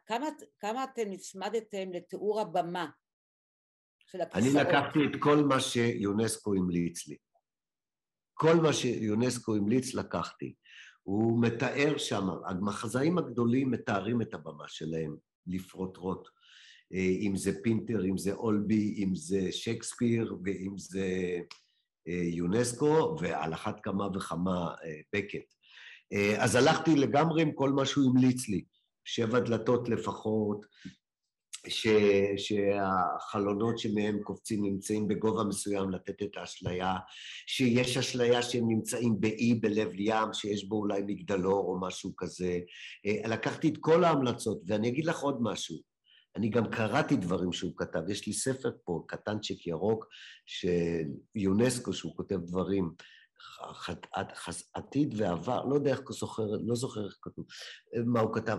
[0.05, 0.27] כמה,
[0.59, 2.89] כמה אתם נצמדתם לתיאור הבמה
[3.99, 4.55] של הכיסאות.
[4.55, 7.17] אני לקחתי את כל מה שיונסקו המליץ לי.
[8.33, 10.53] כל מה שיונסקו המליץ לקחתי.
[11.03, 15.15] הוא מתאר שם, המחזאים הגדולים מתארים את הבמה שלהם
[15.47, 16.27] לפרוטרוט.
[16.93, 21.39] אה, אם זה פינטר, אם זה אולבי, אם זה שייקספיר ואם זה
[22.07, 25.53] אה, יונסקו, ועל אחת כמה וכמה אה, בקט.
[26.37, 28.63] אז הלכתי לגמרי עם כל מה שהוא המליץ לי.
[29.05, 30.65] שבע דלתות לפחות,
[31.67, 31.87] ש,
[32.37, 36.95] שהחלונות שמהם קופצים נמצאים בגובה מסוים לתת את האשליה,
[37.47, 42.59] שיש אשליה שהם נמצאים באי בלב ים, שיש בו אולי מגדלור או משהו כזה.
[43.05, 45.91] אה, לקחתי את כל ההמלצות, ואני אגיד לך עוד משהו.
[46.35, 50.05] אני גם קראתי דברים שהוא כתב, יש לי ספר פה, קטנצ'יק ירוק,
[50.45, 51.03] של
[51.35, 52.91] יונסקו, שהוא כותב דברים.
[54.73, 57.45] עתיד ועבר, לא יודע איך הוא זוכר, לא זוכר איך כתוב,
[58.05, 58.57] מה הוא כתב.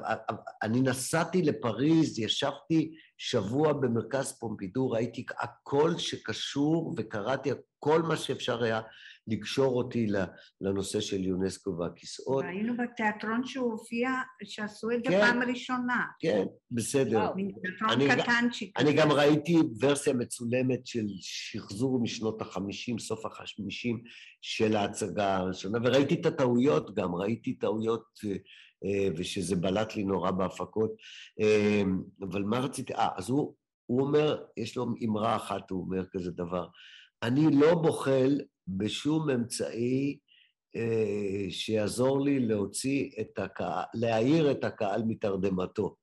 [0.63, 8.81] אני נסעתי לפריז, ישבתי שבוע במרכז פומפידור, ראיתי הכל שקשור וקראתי כל מה שאפשר היה
[9.27, 10.07] לקשור אותי
[10.61, 12.45] לנושא של יונסקו והכיסאות.
[12.45, 14.11] היינו בתיאטרון שהוא הופיע,
[14.45, 16.07] שעשו את זה כן, פעם ראשונה.
[16.21, 17.33] כן, בסדר.
[17.35, 18.79] תיאטרון קטנצ'יק.
[18.79, 24.03] אני גם ראיתי ורסיה מצולמת של שחזור משנות החמישים, סוף החמישים
[24.41, 28.05] של ההצגה הראשונה, וראיתי את הטעויות גם, ראיתי טעויות
[28.85, 30.93] אה, ושזה בלט לי נורא בהפקות.
[31.41, 31.83] אה,
[32.31, 32.95] אבל מה רציתי?
[32.95, 33.55] אה, אז הוא,
[33.87, 36.67] הוא אומר, יש לו אמרה אחת, הוא אומר כזה דבר,
[37.23, 40.19] אני לא בוחל בשום אמצעי
[40.77, 45.97] אה, שיעזור לי להוציא את הקהל, להעיר את הקהל מתרדמתו.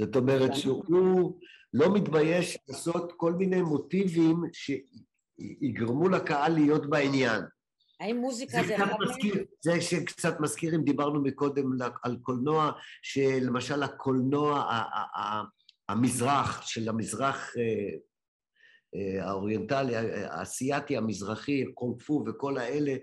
[0.00, 1.38] זאת אומרת שהוא
[1.72, 7.42] לא מתבייש לעשות כל מיני מוטיבים שיגרמו לקהל להיות בעניין.
[8.00, 9.44] האם מוזיקה זה אחד מהם?
[9.60, 11.70] זה שקצת מזכיר, אם דיברנו מקודם
[12.02, 14.70] על קולנוע, שלמשל הקולנוע,
[15.88, 17.98] המזרח, של המזרח אה,
[19.20, 22.94] האוריינטלי, האסייתי, המזרחי, קונג פו וכל האלה,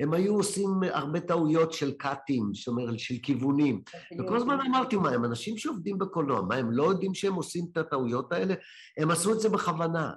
[0.00, 3.82] הם היו עושים הרבה טעויות של קאטים, זאת אומרת, של כיוונים.
[4.18, 7.76] וכל הזמן אמרתי, מה, הם אנשים שעובדים בקולנוע, מה, הם לא יודעים שהם עושים את
[7.76, 8.54] הטעויות האלה?
[8.98, 10.12] הם עשו את זה בכוונה.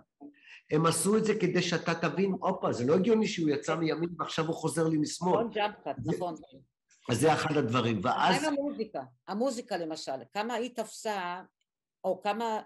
[0.72, 4.46] הם עשו את זה כדי שאתה תבין, הופה, זה לא הגיוני שהוא יצא מימין ועכשיו
[4.46, 5.34] הוא חוזר לי משמאל.
[5.34, 6.36] נכון, jump cut, נכון.
[7.10, 8.42] אז זה אחד הדברים, ואז...
[8.42, 9.02] מה עם המוזיקה?
[9.28, 11.42] המוזיקה למשל, כמה היא תפסה,
[12.04, 12.60] או כמה...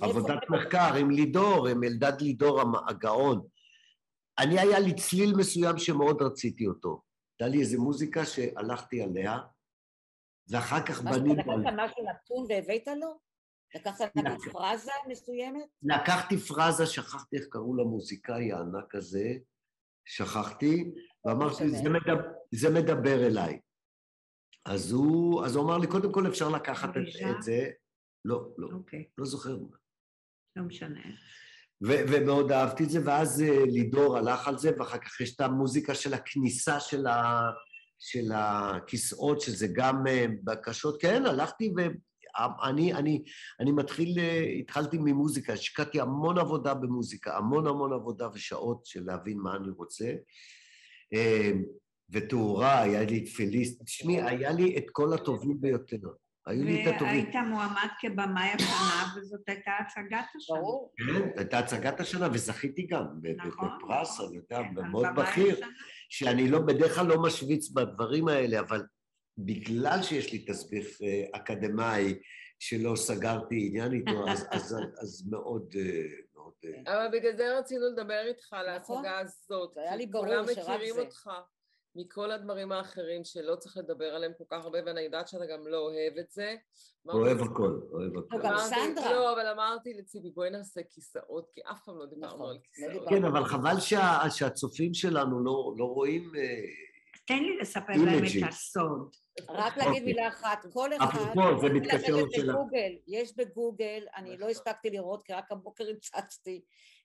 [0.00, 3.46] עבודת מחקר עם לידור, עם אלדד לידור הגאון.
[4.38, 7.02] אני, היה לי צליל מסוים שמאוד רציתי אותו.
[7.40, 9.38] הייתה לי איזו מוזיקה שהלכתי עליה,
[10.48, 11.34] ואחר כך בנינו...
[11.34, 13.18] מה, לקחת משהו נתון והבאת לו?
[13.74, 14.12] לקחת
[14.52, 15.64] פרזה מסוימת?
[15.82, 19.34] לקחתי פרזה, שכחתי איך קראו למוזיקאי הענק הזה,
[20.04, 20.90] שכחתי,
[21.24, 23.60] ואמרתי, זה, מדבר, זה מדבר אליי.
[24.64, 27.70] אז הוא, אז הוא אמר לי, קודם כל אפשר לקחת את, את זה.
[28.24, 28.72] לא, לא, okay.
[28.72, 29.04] אוקיי.
[29.18, 29.76] לא זוכר מה.
[30.56, 31.00] לא משנה.
[31.82, 35.40] ו- ומאוד אהבתי את זה, ואז אה, לידור הלך על זה, ואחר כך יש את
[35.40, 37.50] המוזיקה של הכניסה של, ה-
[37.98, 41.02] של הכיסאות, שזה גם אה, בקשות.
[41.02, 41.80] כן, הלכתי ו...
[42.64, 43.22] אני, אני,
[43.60, 49.38] אני מתחיל, אה, התחלתי ממוזיקה, השקעתי המון עבודה במוזיקה, המון המון עבודה ושעות של להבין
[49.38, 50.12] מה אני רוצה.
[52.10, 55.96] ותאורה, היה לי תפיליסט, תשמעי, היה לי את כל הטובים ביותר.
[56.46, 57.06] היו לי את הטובים.
[57.06, 60.56] והיית מועמד כבמאי השנה, וזאת הייתה הצגת השנה.
[60.56, 60.92] ברור.
[60.96, 63.04] כן, הייתה הצגת השנה, וזכיתי גם
[63.46, 64.26] נכון, בפרס, נכון.
[64.26, 65.60] אני יודע, מאוד בכיר,
[66.10, 68.82] שאני לא, בדרך כלל לא משוויץ בדברים האלה, אבל
[69.38, 72.18] בגלל שיש לי תסביך אה, אקדמאי
[72.58, 75.74] שלא סגרתי עניין איתו, אז, אז, אז מאוד...
[75.76, 76.52] אה, מאוד...
[76.64, 78.96] אה, אבל בגלל זה רצינו לדבר איתך על נכון.
[78.96, 79.74] ההצגה הזאת.
[79.74, 80.62] זה היה לי ברור שרק זה.
[80.62, 81.30] כולם מכירים אותך
[81.94, 85.78] מכל הדברים האחרים שלא צריך לדבר עליהם כל כך הרבה, ואני יודעת שאתה גם לא
[85.78, 86.56] אוהב את זה.
[87.08, 88.38] אוהב הכל, אוהב הכל.
[88.42, 89.12] גם סנדרה.
[89.12, 92.60] לא, אבל אמרתי לציבי, בואי נעשה כיסאות, כי אף פעם לא דיברנו נכון, על לא
[92.92, 93.08] כיסאות.
[93.08, 93.80] כן, אבל חבל
[94.30, 96.32] שהצופים שלנו לא, לא רואים...
[97.26, 99.14] תן לי לספר להם את הסוד.
[99.48, 101.04] רק להגיד מילה אחת, כל אחד...
[101.04, 102.54] אפרופו, זה מתקשר לשאלה.
[103.06, 106.62] יש בגוגל, אני לא הספקתי לראות כי רק הבוקר הצצתי,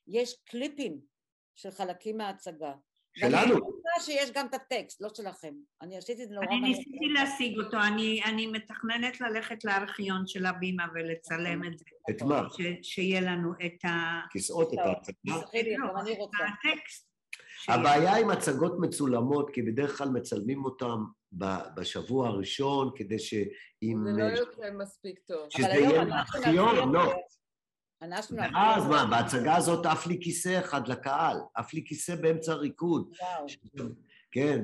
[0.08, 1.00] יש קליפים
[1.56, 2.74] של חלקים מההצגה.
[3.16, 3.75] שלנו.
[4.00, 5.54] שיש גם את הטקסט, לא שלכם.
[5.82, 6.46] אני עשיתי את זה נורא...
[6.48, 11.86] אני ניסיתי להשיג אותו, אני, אני מתכננת ללכת לארכיון של הבימה ולצלם את זה.
[12.10, 12.48] את מה?
[12.82, 14.22] שיהיה לנו את ה...
[14.32, 15.16] כיסאות, את ההצגה.
[15.26, 17.08] לא, את הטקסט.
[17.68, 20.98] הבעיה עם הצגות מצולמות, כי בדרך כלל מצלמים אותן
[21.76, 24.04] בשבוע הראשון, כדי שאם...
[24.16, 25.48] זה לא יוצא מספיק טוב.
[25.50, 27.14] שזה יהיה מארכיון, לא.
[28.02, 33.12] ואז מה, בהצגה הזאת עף לי כיסא אחד לקהל, עף לי כיסא באמצע הריקוד.
[33.22, 33.46] וואו.
[34.32, 34.62] כן,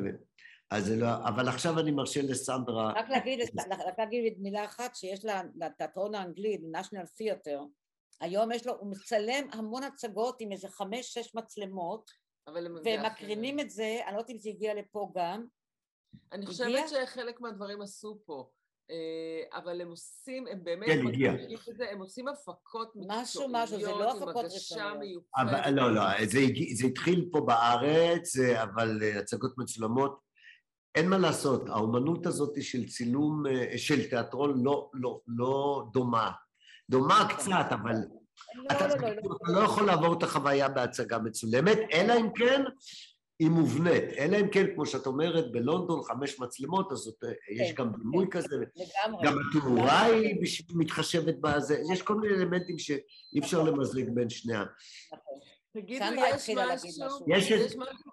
[0.72, 1.08] אז זה לא...
[1.28, 2.94] אבל עכשיו אני מרשה לסנדרה...
[2.96, 3.40] רק להגיד,
[3.88, 5.26] רק להגיד מילה אחת, שיש
[5.56, 7.60] לתיאטרון האנגלי, national theater,
[8.22, 12.12] היום יש לו, הוא מצלם המון הצגות עם איזה חמש-שש מצלמות,
[12.84, 15.46] והם מקרינים את זה, אני לא יודעת אם זה הגיע לפה גם.
[16.32, 18.50] אני חושבת שחלק מהדברים עשו פה.
[18.90, 21.34] אה, אבל הם עושים, הם באמת, כן, הגיע.
[21.92, 25.24] הם עושים הפקות מקצועיות, משהו, משהו, זה לא הפקות ראשוניות.
[25.72, 26.40] לא, לא, זה,
[26.74, 30.20] זה התחיל פה בארץ, אבל אה, הצגות מצולמות,
[30.96, 36.32] אין מה לעשות, האומנות הזאת של צילום, אה, של תיאטרון לא, לא, לא דומה.
[36.90, 37.38] דומה נכון.
[37.38, 37.96] קצת, אבל
[38.56, 39.10] לא, אתה לא, לא,
[39.48, 42.64] לא, לא יכול לעבור את החוויה בהצגה מצולמת, אלא אם כן
[43.42, 47.92] היא מובנית, אלא אם כן, כמו שאת אומרת, בלונדון חמש מצלמות, אז כן, יש גם
[47.92, 49.28] דימוי כן, כזה, לגמרי.
[49.28, 53.74] גם התאורה היא מתחשבת בזה, יש כל מיני אלמנטים שאי אפשר נכון.
[53.74, 54.68] למזג בין שניהם.
[55.14, 55.40] נכון.
[55.74, 58.12] תגידי, יש משהו, יש משהו,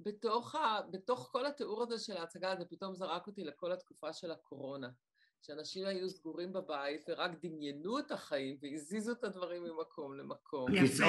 [0.00, 4.30] בתוך, ה, בתוך כל התיאור הזה של ההצגה, זה פתאום זרק אותי לכל התקופה של
[4.30, 4.88] הקורונה.
[5.42, 10.74] שאנשים היו סגורים בבית ורק דמיינו את החיים והזיזו את הדברים ממקום למקום.
[10.74, 11.04] יפה,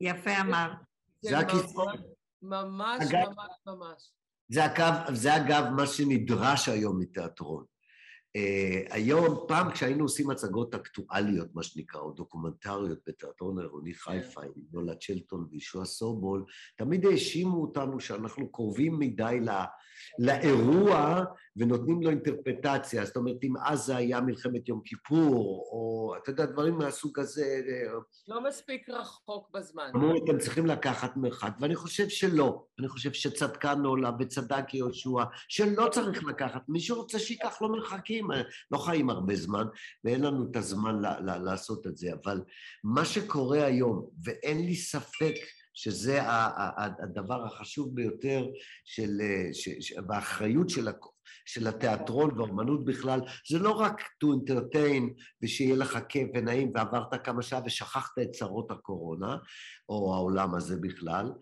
[0.00, 0.72] יפה אמר.
[1.20, 2.21] זה הכיסאות.
[2.42, 4.12] ממש, אגב, ממש, ממש.
[4.48, 7.64] זה אגב, זה אגב מה שנדרש היום מתיאטרון.
[8.38, 14.50] Uh, היום, פעם כשהיינו עושים הצגות אקטואליות, מה שנקרא, או דוקומנטריות בתיאטרון העירוני חיפה, עם
[14.72, 16.44] נולד שלטון וישוע סובול,
[16.76, 19.50] תמיד האשימו אותנו שאנחנו קרובים מדי ל...
[20.18, 21.24] לאירוע
[21.56, 23.04] ונותנים לו אינטרפטציה.
[23.04, 27.62] זאת אומרת, אם עזה היה מלחמת יום כיפור, או אתה יודע, דברים מהסוג הזה...
[28.28, 29.90] לא מספיק רחוק בזמן.
[29.94, 32.64] אמרו, אתם צריכים לקחת מרחק, ואני חושב שלא.
[32.78, 36.62] אני חושב שצדקה נולה וצדק יהושע, שלא צריך לקחת.
[36.68, 38.28] מי שרוצה שייקח לו מרחקים,
[38.70, 39.66] לא חיים הרבה זמן,
[40.04, 40.96] ואין לנו את הזמן
[41.44, 42.10] לעשות את זה.
[42.22, 42.42] אבל
[42.84, 45.34] מה שקורה היום, ואין לי ספק,
[45.74, 46.18] שזה
[47.02, 48.46] הדבר החשוב ביותר
[48.84, 49.20] של,
[50.06, 50.88] באחריות של,
[51.44, 53.20] של התיאטרון והאומנות בכלל,
[53.50, 58.70] זה לא רק to entertain ושיהיה לך כיף ונעים ועברת כמה שעה ושכחת את צרות
[58.70, 59.36] הקורונה,
[59.88, 61.32] או העולם הזה בכלל,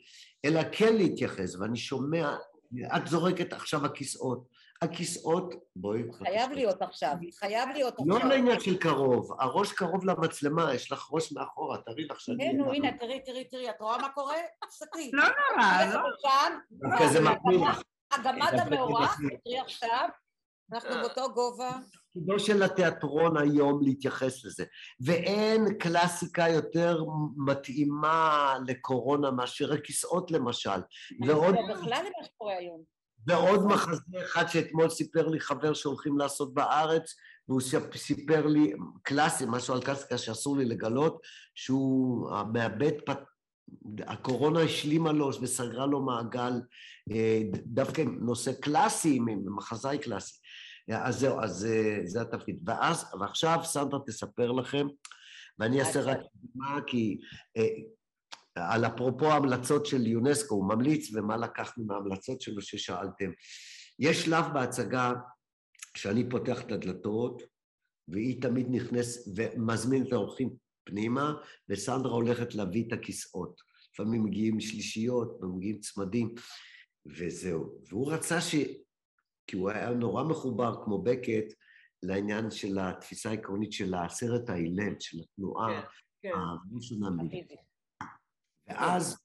[0.45, 2.37] אלא כן להתייחס, ואני שומע,
[2.97, 4.47] את זורקת עכשיו הכיסאות,
[4.83, 6.03] הכיסאות, בואי...
[6.25, 8.29] חייב להיות עכשיו, חייב להיות לא עכשיו.
[8.29, 12.45] לא לעניין של קרוב, הראש קרוב למצלמה, יש לך ראש מאחורה, תראי לך שאני...
[12.45, 14.35] כן, הנה, תראי, תראי, תראי, את רואה מה קורה?
[14.69, 15.11] תסתכלי.
[15.13, 15.85] לא נורא,
[16.83, 16.99] לא.
[16.99, 17.61] כזה מקביל.
[18.13, 20.09] הגמד המאורח, תראי עכשיו,
[20.73, 21.71] אנחנו באותו גובה.
[22.11, 24.65] תפקידו של התיאטרון היום להתייחס לזה.
[25.01, 27.05] ואין קלאסיקה יותר
[27.47, 30.81] מתאימה לקורונה מאשר הכיסאות למשל.
[31.27, 31.55] ועוד...
[31.71, 32.83] בכלל למה שקורה היום.
[33.27, 37.15] ועוד מחזה אחד שאתמול סיפר לי חבר שהולכים לעשות בארץ,
[37.49, 37.61] והוא
[37.97, 41.21] סיפר לי, קלאסי, משהו על קלאסיקה שאסור לי לגלות,
[41.55, 42.93] שהוא מאבד.
[43.99, 46.53] הקורונה השלימה לו וסגרה לו מעגל,
[47.13, 49.19] אה, דווקא נושא קלאסי,
[49.57, 50.41] מחזאי קלאסי.
[50.93, 52.61] אז זהו, אז זה, זה התפקיד.
[52.65, 54.87] ואז, ועכשיו סנדרה תספר לכם,
[55.59, 57.19] ואני אעשה רק דוגמה, כי
[57.57, 57.69] אה,
[58.57, 63.31] על אפרופו ההמלצות של יונסקו, הוא ממליץ ומה לקחנו מההמלצות שלו ששאלתם.
[63.99, 65.13] יש שלב בהצגה
[65.97, 67.43] שאני פותח את הדלתות,
[68.09, 70.51] והיא תמיד נכנסת ומזמין את האורחים
[70.85, 71.33] פנימה,
[71.69, 73.61] וסנדרה הולכת להביא את הכיסאות.
[73.93, 76.35] לפעמים מגיעים שלישיות ומגיעים צמדים,
[77.07, 77.79] וזהו.
[77.89, 78.55] והוא רצה ש...
[79.47, 81.55] כי הוא היה נורא מחובר, כמו בקט,
[82.03, 85.83] לעניין של התפיסה העקרונית של הסרט האילם, של התנועה
[86.23, 86.39] כן, כן.
[88.69, 89.19] ואז,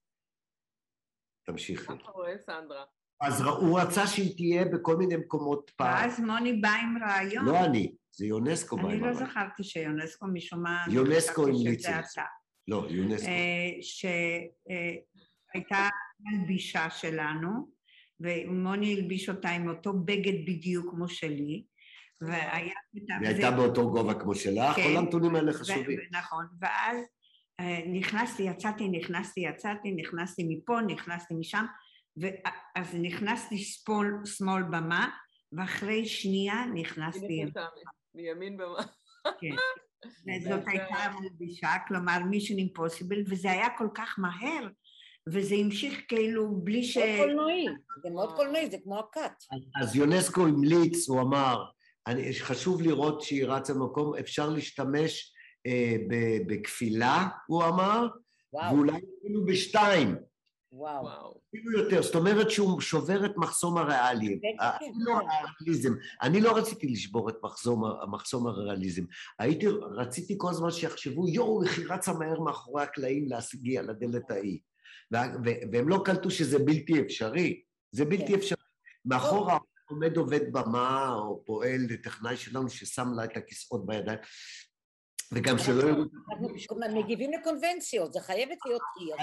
[1.45, 1.93] תמשיכי.
[1.93, 2.85] מה רואה, סנדרה?
[3.21, 5.93] אז הוא רצה שהיא תהיה בכל מיני מקומות פעם.
[5.93, 7.45] ואז מוני בא עם רעיון.
[7.45, 8.79] לא אני, זה יונסקו.
[8.79, 10.85] אני לא זכרתי שיונסקו משום מה...
[10.91, 11.85] יונסקו המליץ
[12.67, 13.27] לא, יונסקו.
[13.27, 15.89] אה, שהייתה
[16.19, 17.75] מלבישה שלנו,
[18.19, 21.63] ומוני הלביש אותה עם אותו בגד בדיוק כמו שלי,
[22.21, 22.73] והיה...
[22.93, 24.97] היא הייתה באותו גובה כמו שלך, כל כן.
[24.97, 25.99] הנתונים האלה חשובים.
[26.11, 26.97] נכון, ואז
[27.59, 31.65] אה, נכנסתי, יצאתי, נכנסתי, יצאתי, נכנסתי מפה, נכנסתי משם,
[32.17, 35.09] ואז נכנסתי שמאל, שמאל במה,
[35.51, 37.45] ואחרי שנייה נכנסתי...
[38.15, 38.83] מימין במה.
[39.39, 39.55] כן.
[40.49, 44.67] זאת הייתה מלבישה, כלומר מישן אימפוסיבל, וזה היה כל כך מהר,
[45.29, 46.97] וזה המשיך כאילו בלי ש...
[46.97, 47.65] מאוד קולנועי,
[48.03, 49.43] זה מאוד קולנועי, זה כמו הכת.
[49.81, 51.63] אז יונסקו המליץ, הוא אמר,
[52.39, 55.33] חשוב לראות שהיא רצה במקום, אפשר להשתמש
[55.67, 55.95] אה,
[56.47, 58.07] בכפילה, הוא אמר.
[58.53, 60.15] ואולי אפילו בשתיים.
[60.77, 61.41] וואו.
[61.49, 64.39] אפילו יותר, זאת אומרת שהוא שובר את מחסום הריאלי.
[64.95, 65.93] לא הריאליזם.
[66.21, 69.03] אני לא רציתי לשבור את מחסום, מחסום הריאליזם.
[69.39, 74.59] הייתי, רציתי כל הזמן שיחשבו, יואו, איך היא רצה מהר מאחורי הקלעים להגיע לדלת ההיא.
[75.71, 77.61] והם לא קלטו שזה בלתי אפשרי.
[77.91, 78.33] זה בלתי כן.
[78.33, 78.57] אפשרי.
[79.05, 79.57] מאחורה
[79.89, 84.19] עומד עובד במה, או פועל, טכנאי שלנו, ששם לה את הכיסאות בידיים.
[85.31, 86.03] וגם שלא יראו...
[86.31, 89.15] אנחנו מגיבים לקונבנציות, זה חייבת להיות עיר.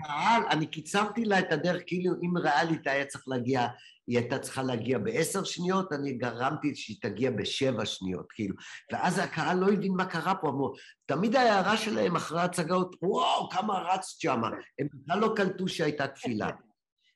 [0.00, 3.66] הקהל, אני קיצרתי לה את הדרך, כאילו אם ריאלית היה צריך להגיע,
[4.06, 8.54] היא הייתה צריכה להגיע בעשר שניות, אני גרמתי שהיא תגיע בשבע שניות, כאילו.
[8.92, 10.72] ואז הקהל לא הבין מה קרה פה, אמרו,
[11.06, 14.48] תמיד ההערה שלהם אחרי ההצגות, וואו, כמה רצת שמה.
[14.78, 16.50] הם בכלל לא קלטו שהייתה תפילה.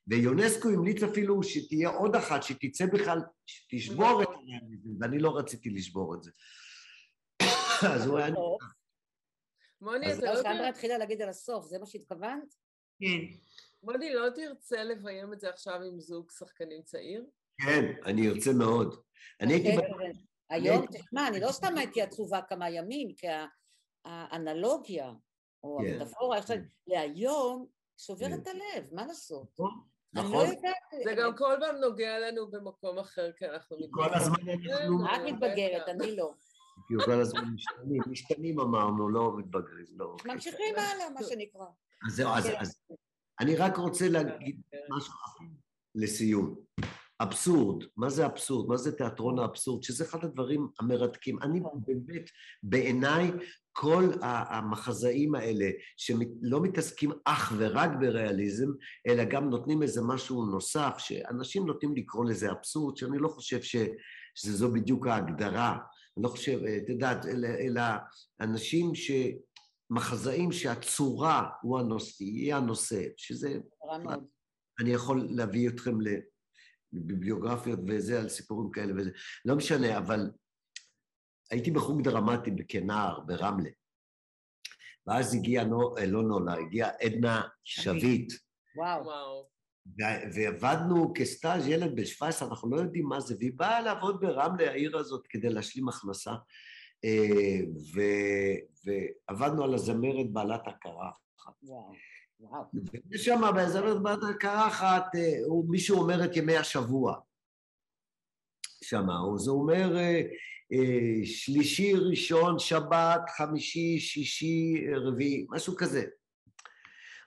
[0.08, 5.70] ויונסקו המליץ אפילו שתהיה עוד אחת, שתצא בכלל, שתשבור את העניין הזה, ואני לא רציתי
[5.70, 6.30] לשבור את זה.
[7.94, 8.34] אז הוא היה...
[9.80, 10.42] מוני, אתה לא...
[10.42, 12.54] סנדרה התחילה להגיד על הסוף, זה מה שהתכוונת?
[13.00, 13.38] כן.
[13.82, 17.24] מוני, לא תרצה לביים את זה עכשיו עם זוג שחקנים צעיר?
[17.64, 18.96] כן, אני ארצה מאוד.
[19.40, 19.76] אני הייתי...
[19.76, 20.12] אוקיי,
[20.50, 23.26] היום, תשמע, אני לא סתם הייתי עצובה כמה ימים, כי
[24.04, 25.12] האנלוגיה,
[25.64, 26.00] או כן.
[26.00, 26.38] המטאפורה,
[26.86, 27.66] להיום,
[27.98, 28.40] שוברת כן.
[28.40, 29.48] את הלב, מה לעשות?
[29.50, 29.70] נכון.
[30.14, 30.46] לא נכון.
[31.04, 33.76] זה גם כל פעם נוגע לנו במקום אחר, כי אנחנו.
[33.90, 35.06] כל הזמן אנחנו...
[35.06, 36.32] את מתבגרת, אני לא.
[36.88, 40.16] כי כל הזמן משתנים, משתנים אמרנו, לא מתבגרים, לא.
[40.26, 41.66] ממשיכים הלאה, מה שנקרא.
[42.06, 42.80] אז זהו, אז...
[43.40, 44.60] אני רק רוצה להגיד
[44.96, 45.14] משהו
[45.94, 46.54] לסיום.
[47.20, 48.68] אבסורד, מה זה אבסורד?
[48.68, 49.82] מה זה תיאטרון האבסורד?
[49.82, 51.42] שזה אחד הדברים המרתקים.
[51.42, 52.30] אני באמת,
[52.62, 53.30] בעיניי,
[53.72, 58.68] כל המחזאים האלה, שלא מתעסקים אך ורק בריאליזם,
[59.06, 63.76] אלא גם נותנים איזה משהו נוסף, שאנשים נוטים לקרוא לזה אבסורד, שאני לא חושב ש,
[64.34, 65.78] שזו בדיוק ההגדרה.
[66.16, 67.82] אני לא חושב, את יודעת, אלא, אלא
[68.40, 69.10] אנשים ש...
[69.90, 73.58] מחזאים שהצורה הוא הנושא, יהיה הנושא, שזה...
[74.80, 75.94] אני יכול להביא אתכם
[76.92, 79.10] לביבליוגרפיות וזה, על סיפורים כאלה וזה,
[79.44, 80.30] לא משנה, אבל
[81.50, 83.70] הייתי בחוג דרמטי כנער ברמלה,
[85.06, 85.64] ואז הגיעה,
[85.98, 88.32] אה, לא נולה, הגיעה עדנה שביט.
[88.76, 89.55] וואו.
[90.34, 94.98] ועבדנו כסטאז' ילד בן 17, אנחנו לא יודעים מה זה, והיא באה לעבוד ברמלה, העיר
[94.98, 96.32] הזאת, כדי להשלים הכנסה.
[97.04, 97.58] אה,
[97.94, 98.00] ו,
[98.84, 101.52] ועבדנו על הזמרת בעלת הקרחת.
[101.62, 101.92] וואו,
[102.40, 102.64] וואו.
[103.10, 107.18] ושם בזמרת בעלת הקרחת, אה, מישהו אומר את ימי השבוע.
[108.84, 109.06] שם,
[109.36, 110.22] זה אומר אה,
[111.24, 116.04] שלישי, ראשון, שבת, חמישי, שישי, רביעי, משהו כזה.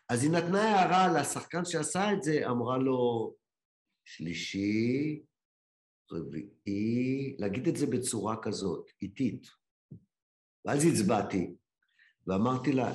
[0.10, 3.34] אז היא נתנה הערה לשחקן שעשה את זה, אמרה לו,
[4.06, 5.22] שלישי,
[6.12, 9.48] רביעי, להגיד את זה בצורה כזאת, איטית.
[10.66, 11.54] ואז הצבעתי,
[12.28, 12.94] ואמרתי לה,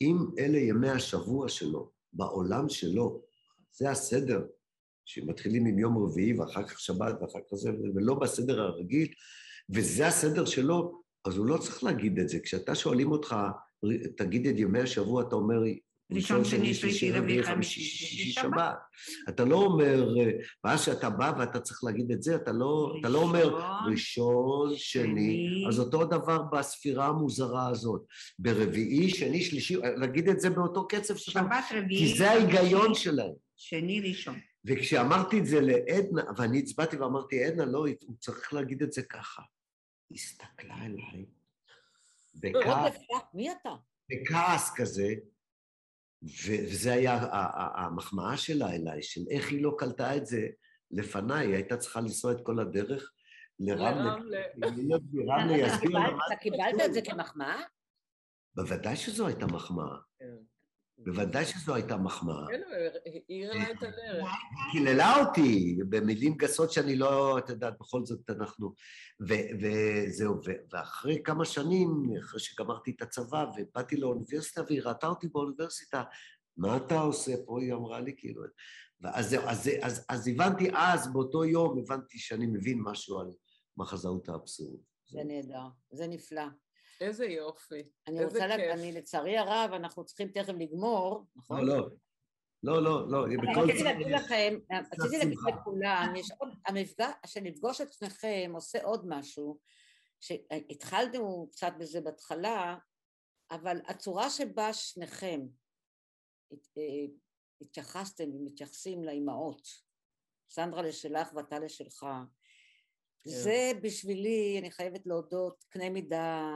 [0.00, 3.22] אם אלה ימי השבוע שלו, בעולם שלו,
[3.72, 4.46] זה הסדר,
[5.04, 9.08] שמתחילים עם יום רביעי ואחר כך שבת ואחר כך זה, ולא בסדר הרגיל,
[9.70, 12.40] וזה הסדר שלו, אז הוא לא צריך להגיד את זה.
[12.40, 13.36] כשאתה שואלים אותך,
[14.16, 15.62] תגיד את ימי השבוע, אתה אומר,
[16.12, 18.76] ראשון, שני, שלישי, רביעי, חמישי, שישי, שבת.
[19.28, 20.08] אתה לא אומר,
[20.64, 25.64] ואז שאתה בא ואתה צריך להגיד את זה, אתה לא, אתה לא אומר ראשון, שני,
[25.68, 28.02] אז אותו דבר בספירה המוזרה הזאת.
[28.38, 31.34] ברביעי, שני, שלישי, להגיד את זה באותו קצב שלך.
[31.34, 32.00] שבת, רביעי.
[32.00, 33.32] כי זה ההיגיון שלהם.
[33.56, 34.38] שני, ראשון.
[34.64, 39.42] וכשאמרתי את זה לעדנה, ואני הצבעתי ואמרתי, עדנה, לא, הוא צריך להגיד את זה ככה.
[40.12, 41.24] הסתכלה אליי,
[42.34, 42.94] בכעס,
[43.34, 43.70] מי אתה?
[44.10, 45.14] בכעס כזה,
[46.22, 47.18] וזה היה
[47.74, 50.46] המחמאה שלה אליי, של איך היא לא קלטה את זה
[50.90, 53.12] לפניי, היא הייתה צריכה לנסוע את כל הדרך
[53.60, 54.14] לרמלה.
[56.26, 57.60] אתה קיבלת את זה כמחמאה?
[58.54, 59.96] בוודאי שזו הייתה מחמאה.
[60.98, 62.46] בוודאי שזו הייתה מחמאה.
[62.48, 62.60] כן,
[63.28, 64.24] העירה לה את הדרך.
[64.24, 68.74] היא קיללה אותי במילים גסות שאני לא, את יודעת, בכל זאת אנחנו...
[69.60, 70.40] וזהו,
[70.72, 71.88] ואחרי כמה שנים,
[72.20, 76.02] אחרי שגמרתי את הצבא ובאתי לאוניברסיטה והיא ראתה אותי באוניברסיטה,
[76.56, 77.60] מה אתה עושה פה?
[77.60, 78.42] היא אמרה לי, כאילו...
[79.00, 83.30] ואז זהו, אז, אז, אז הבנתי אז, באותו יום, הבנתי שאני מבין משהו על
[83.76, 84.80] מחזאות האבסורד.
[85.10, 86.42] זה נהדר, זה נפלא.
[87.00, 88.70] איזה יופי, אני איזה רוצה, כיף.
[88.72, 91.66] אני לצערי הרב, אנחנו צריכים תכף לגמור, נכון?
[91.66, 91.88] לא, לא.
[92.62, 94.58] לא, לא, לא, בכל רציתי להגיד לכם,
[94.92, 99.58] רציתי להגיד לכולם, יש עוד, המפגש, שנפגוש את שניכם עושה עוד משהו,
[100.20, 102.78] שהתחלנו קצת בזה בהתחלה,
[103.50, 105.40] אבל הצורה שבה שניכם
[106.52, 106.82] אה,
[107.60, 109.68] התייחסתם ומתייחסים לאימהות,
[110.50, 112.06] סנדרה לשלך ואתה לשלך.
[113.28, 116.50] זה בשבילי, אני חייבת להודות, קנה מידה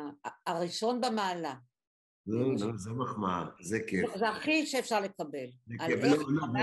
[0.46, 1.54] הראשון במעלה.
[2.26, 4.16] לא, לא, זה מחמאה, זה כיף.
[4.16, 5.46] זה הכי שאפשר לקבל.
[5.66, 6.00] זה כיף,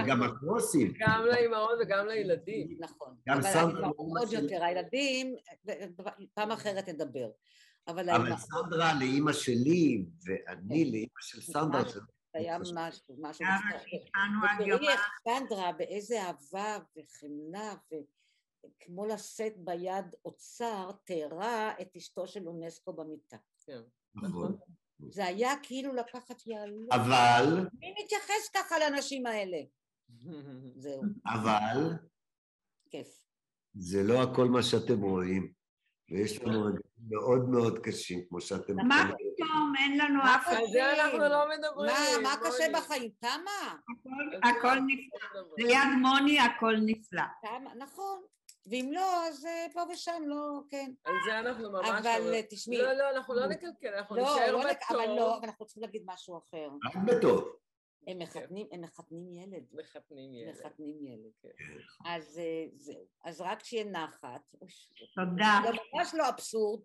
[0.04, 0.94] וגם הקרוסים.
[1.00, 2.78] גם לאימהות וגם לילדים.
[2.80, 3.16] נכון.
[3.30, 3.88] גם סנדרה.
[3.88, 5.36] עוד יותר, הילדים,
[6.34, 7.30] פעם אחרת נדבר.
[7.88, 10.92] אבל סנדרה לאימא שלי, ואני כן.
[10.92, 11.84] לאימא של סנדרה.
[12.34, 13.46] היה משהו, משהו.
[14.62, 17.74] ותראי איך סנדרה, באיזה אהבה וחמלה
[18.80, 23.38] כמו לשאת ביד אוצר, תארה את אשתו של אונסקו במיטה.
[23.66, 23.82] כן,
[24.16, 24.58] נכון.
[25.10, 26.88] זה היה כאילו לקחת יהלום.
[26.92, 27.68] אבל...
[27.80, 29.58] מי מתייחס ככה לאנשים האלה?
[30.76, 31.02] זהו.
[31.28, 31.94] אבל...
[32.90, 33.26] כיף.
[33.74, 35.54] זה לא הכל מה שאתם רואים,
[36.12, 38.76] ויש לנו רגעים מאוד מאוד קשים, כמו שאתם...
[38.76, 39.74] מה פתאום?
[39.80, 40.56] אין לנו אף אחד.
[40.56, 42.24] על זה אנחנו לא מדברים.
[42.24, 43.12] מה קשה בחיים?
[43.20, 43.76] תמה?
[44.44, 45.42] הכל נפלא.
[45.58, 47.24] ליד מוני הכל נפלא.
[47.78, 48.22] נכון.
[48.66, 50.92] ואם לא, אז אה, פה ושם לא, כן.
[51.04, 51.90] על זה אנחנו ממש...
[51.90, 52.42] אבל לא...
[52.50, 52.78] תשמעי...
[52.78, 54.98] לא, לא, אנחנו לא נקלקל, אנחנו לא, נשאר לא, בטוב.
[55.00, 56.70] אבל לא, אבל אנחנו צריכים להגיד משהו אחר.
[56.86, 57.56] רק בטוב.
[58.08, 59.64] הם מחתנים, הם מחתנים ילד.
[59.72, 60.56] מחתנים ילד.
[60.56, 61.32] מחתנים ילד.
[61.42, 61.50] כן.
[62.06, 63.06] אז אה, זהו.
[63.24, 64.56] אז רק שיהיה נחת.
[65.16, 65.60] תודה.
[65.64, 66.82] זה ממש לא אבסורד.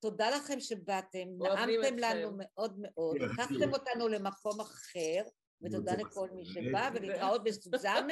[0.00, 5.22] תודה לכם שבאתם, נעמתם לנו מאוד מאוד, לקחתם אותנו למקום אחר,
[5.62, 8.06] ותודה לכל מי שבא, ולהתראות בסוזמן,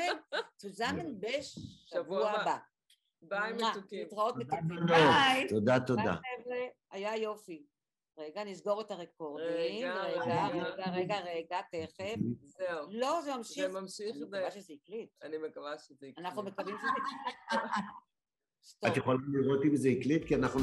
[0.58, 2.56] סוזמן בשבוע הבא.
[3.22, 3.98] ביי מתוקים.
[3.98, 4.86] להתראות מתוקים.
[4.86, 5.48] ביי.
[5.48, 6.14] תודה, תודה.
[6.90, 7.66] היה יופי.
[8.18, 9.46] רגע, נסגור את הרקורדים.
[9.46, 10.46] רגע, רגע,
[10.92, 12.14] רגע, רגע, תכף.
[12.42, 12.86] זהו.
[12.90, 13.66] לא, זה ממשיך.
[13.66, 14.16] זה ממשיך.
[14.16, 15.10] אני מקווה שזה הקליט.
[15.22, 16.18] אני מקווה שזה הקליט.
[16.18, 17.62] אנחנו מקווים שזה הקליט.
[18.86, 20.24] את יכולה לראות אם זה הקליט?
[20.24, 20.60] כי אנחנו...